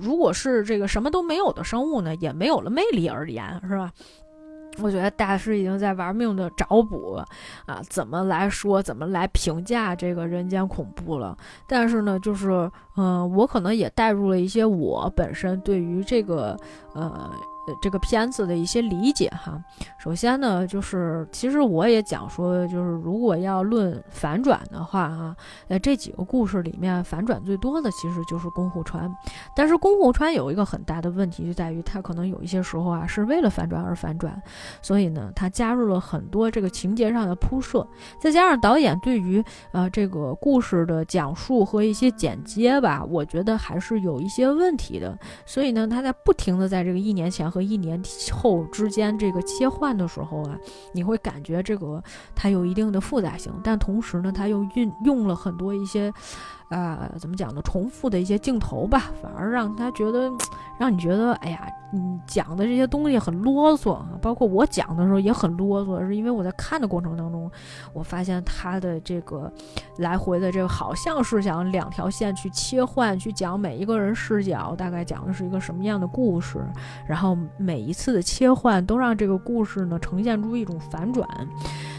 [0.00, 3.92] 如果是这个什么都没有的生物呢，也没有了魅力而言，是吧？
[4.78, 7.20] 我觉得大师已经在玩命的找补
[7.66, 11.36] 啊，怎么来说，怎么来评价这个人间恐怖了？
[11.66, 16.56] 但是呢，就是，嗯，我可能也带入了一些我本身对于这个，
[16.94, 17.30] 呃。
[17.80, 19.62] 这个片子的一些理解哈。
[19.98, 25.36] 首先呢，就是其实我也讲说，就是如果要论反转的话啊，
[25.68, 29.10] 呃，这几个故事里面反转最多的其实就是宫户川。
[29.54, 34.40] 但是宫户川有一个很大的问题，就在于他可能有一些时候啊是为了反转而反转，
[34.80, 37.86] 所以呢，他加入了很多这个情节上的铺设，
[38.20, 39.42] 再加上导演对于
[39.72, 45.18] 呃这个故事的讲述和一些剪接吧，我觉得还是有一些问题的。
[45.44, 48.00] 所以呢，他在不停的在这个一年前和一年
[48.32, 50.56] 后之间这个切换的时候啊，
[50.92, 52.02] 你会感觉这个
[52.34, 56.12] 它有一定的复杂性，但同时呢，它又运用了很多一些。
[56.70, 57.60] 啊，怎么讲呢？
[57.62, 60.30] 重复的一些镜头吧，反而让他觉得，
[60.78, 64.06] 让你觉得，哎呀，你讲的这些东西很啰嗦啊。
[64.22, 67.50] 包括我讲的时候也很啰嗦，是因为我在看的过程当中，
[67.92, 69.52] 我发现他的这个
[69.96, 76.64] 来回的这个，好像是想两条线去切换，去讲每一个人视角，大概讲的是一个什么样的故事，
[77.04, 81.26] 然后每一次的切换都让这个故事呢呈现出一种反转。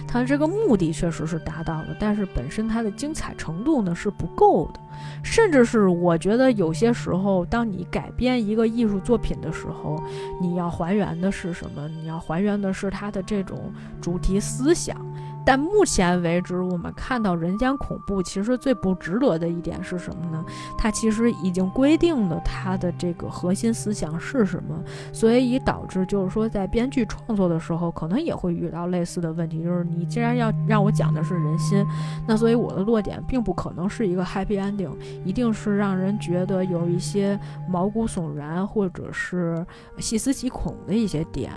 [0.08, 4.80] 它这个目的确实是达到了，但是本身它的精彩程度呢是不够的，
[5.24, 10.04] 甚至是我觉得有些时候，当你改编一个艺术作品的时候，
[10.42, 11.88] 你要还原的是什么？
[11.88, 13.72] 你要还原的是它的这种
[14.02, 14.98] 主题思想。
[15.46, 20.44] 但目前为止，我们看到《人间恐怖》其实最不值得的一点是什么呢？
[20.78, 24.82] 它其实已经规定了它的这个核心思想是什么，
[25.12, 31.86] 所以导致就是说，在编剧创作的时候，可能也会遇到类似的问题，就是你既然要让我讲的是人心，
[32.28, 34.92] 那所以我的落点并不可能是一个 happy ending，
[35.24, 39.66] 一定是让人觉得有一些毛骨悚然或者是
[39.98, 41.52] 细思极恐的一些点。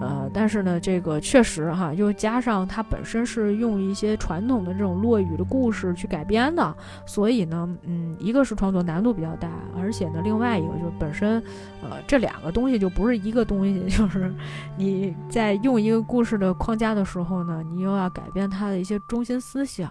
[0.00, 6.74] 呃，但是呢，这个确实哈，又加上它本身是用一些传统的这种落语的故事去改编的，
[7.06, 11.42] 所以呢，嗯，一个是创作难度比较大，而且呢，另外一个就是本身，
[11.82, 14.32] 呃，这两个东西就不是一个东西， 就是
[14.76, 19.90] 你在用一个故事的框架的时候呢，你又要改变它的一些中心思想，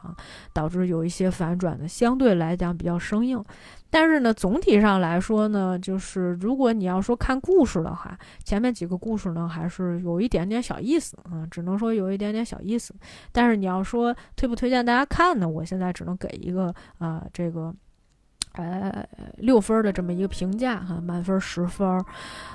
[0.52, 3.44] 导致有一些反转的，相对来讲比较生硬。
[3.92, 12.96] 但是呢，总体上来说呢，就是如果你要说看故事的话，前面几个故事呢还是有一点点小意思啊，只能说有一点点小意思。
[13.32, 17.76] 但是你要说推不推荐大家看呢，我现在只能给一个啊这个。
[18.54, 19.08] 呃，
[19.38, 21.88] 六分的这么一个评价哈，满分十分。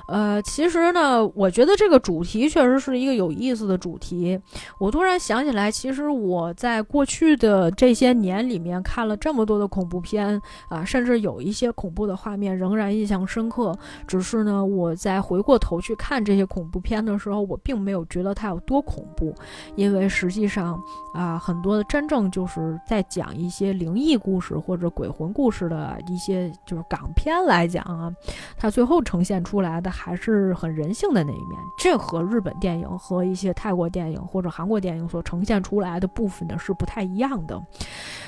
[0.08, 4.38] 呃，其实呢，我觉得这个主题确实是一个有意思的主题。
[4.78, 13.74] 我突然想起来，其实我在过去的这些年里面看了这么多的恐怖片啊，甚至有一些恐怖的画面仍然印象深刻。
[14.06, 19.34] 只是呢，我在回过头去看这些恐怖片的时候，我并没有觉得它有多恐怖，
[19.76, 20.78] 因为实际上
[21.14, 25.85] 啊，很多的真正就是在讲一些灵异故事或者鬼魂故事的。
[25.86, 28.12] 啊，一些就是港片来讲啊，
[28.56, 31.58] 它最后呈现出来的还是很人性的那一面。
[31.78, 37.60] 这和日本电影和一些泰国电影或者韩国电影所呈现出来的部分呢是不太一样的。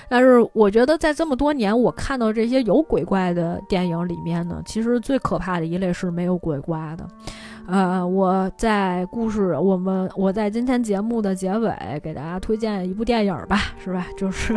[0.09, 7.07] 但是我觉得在这么多年我看到这些有鬼怪的电影里面呢，其实最可怕的一类是没有鬼怪的。
[7.67, 14.07] 呃，我在故事我们我在今天节目的结尾给大家推荐一部电影吧，是吧？
[14.17, 14.55] 就是。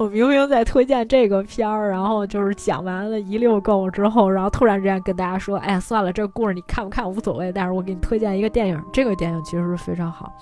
[0.00, 8.82] 我明明在推荐这个片儿，然后就是讲完了一溜够之后，然后突然之间跟大家说：“哎，算了，这个故事你看不看无所谓，但是我给你推荐一个电影。
[8.94, 10.32] 这个电影其实非常好。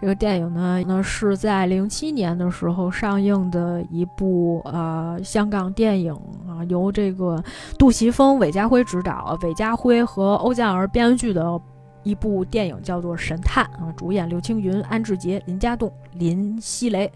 [0.00, 6.14] 这个电影呢，那是在零七年的时候上映的一部呃香港电影
[6.48, 7.42] 啊，由这个
[7.76, 11.60] 杜琪峰、韦家辉执导，韦家辉和欧降儿编剧的
[12.04, 17.10] 一部电影，叫做《神探》啊，主演刘青云、安志杰、林家栋、林熙蕾。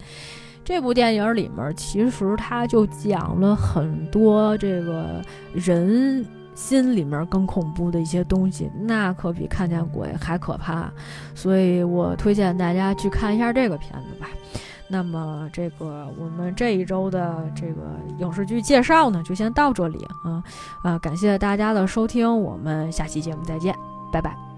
[0.64, 5.22] 这部电影里面，其实他就讲了很多这个
[5.52, 6.24] 人
[6.54, 10.90] 心里面更恐怖的一些东西，那可比看见鬼还可怕。
[11.34, 14.28] 所以我推荐大家去看一下这个片子吧。
[14.86, 17.82] 那么，这个我们这一周的这个
[18.18, 20.42] 影视剧介绍呢，就先到这里啊
[20.82, 20.98] 啊！
[20.98, 23.74] 感谢大家的收听，我们下期节目再见，
[24.12, 24.53] 拜拜。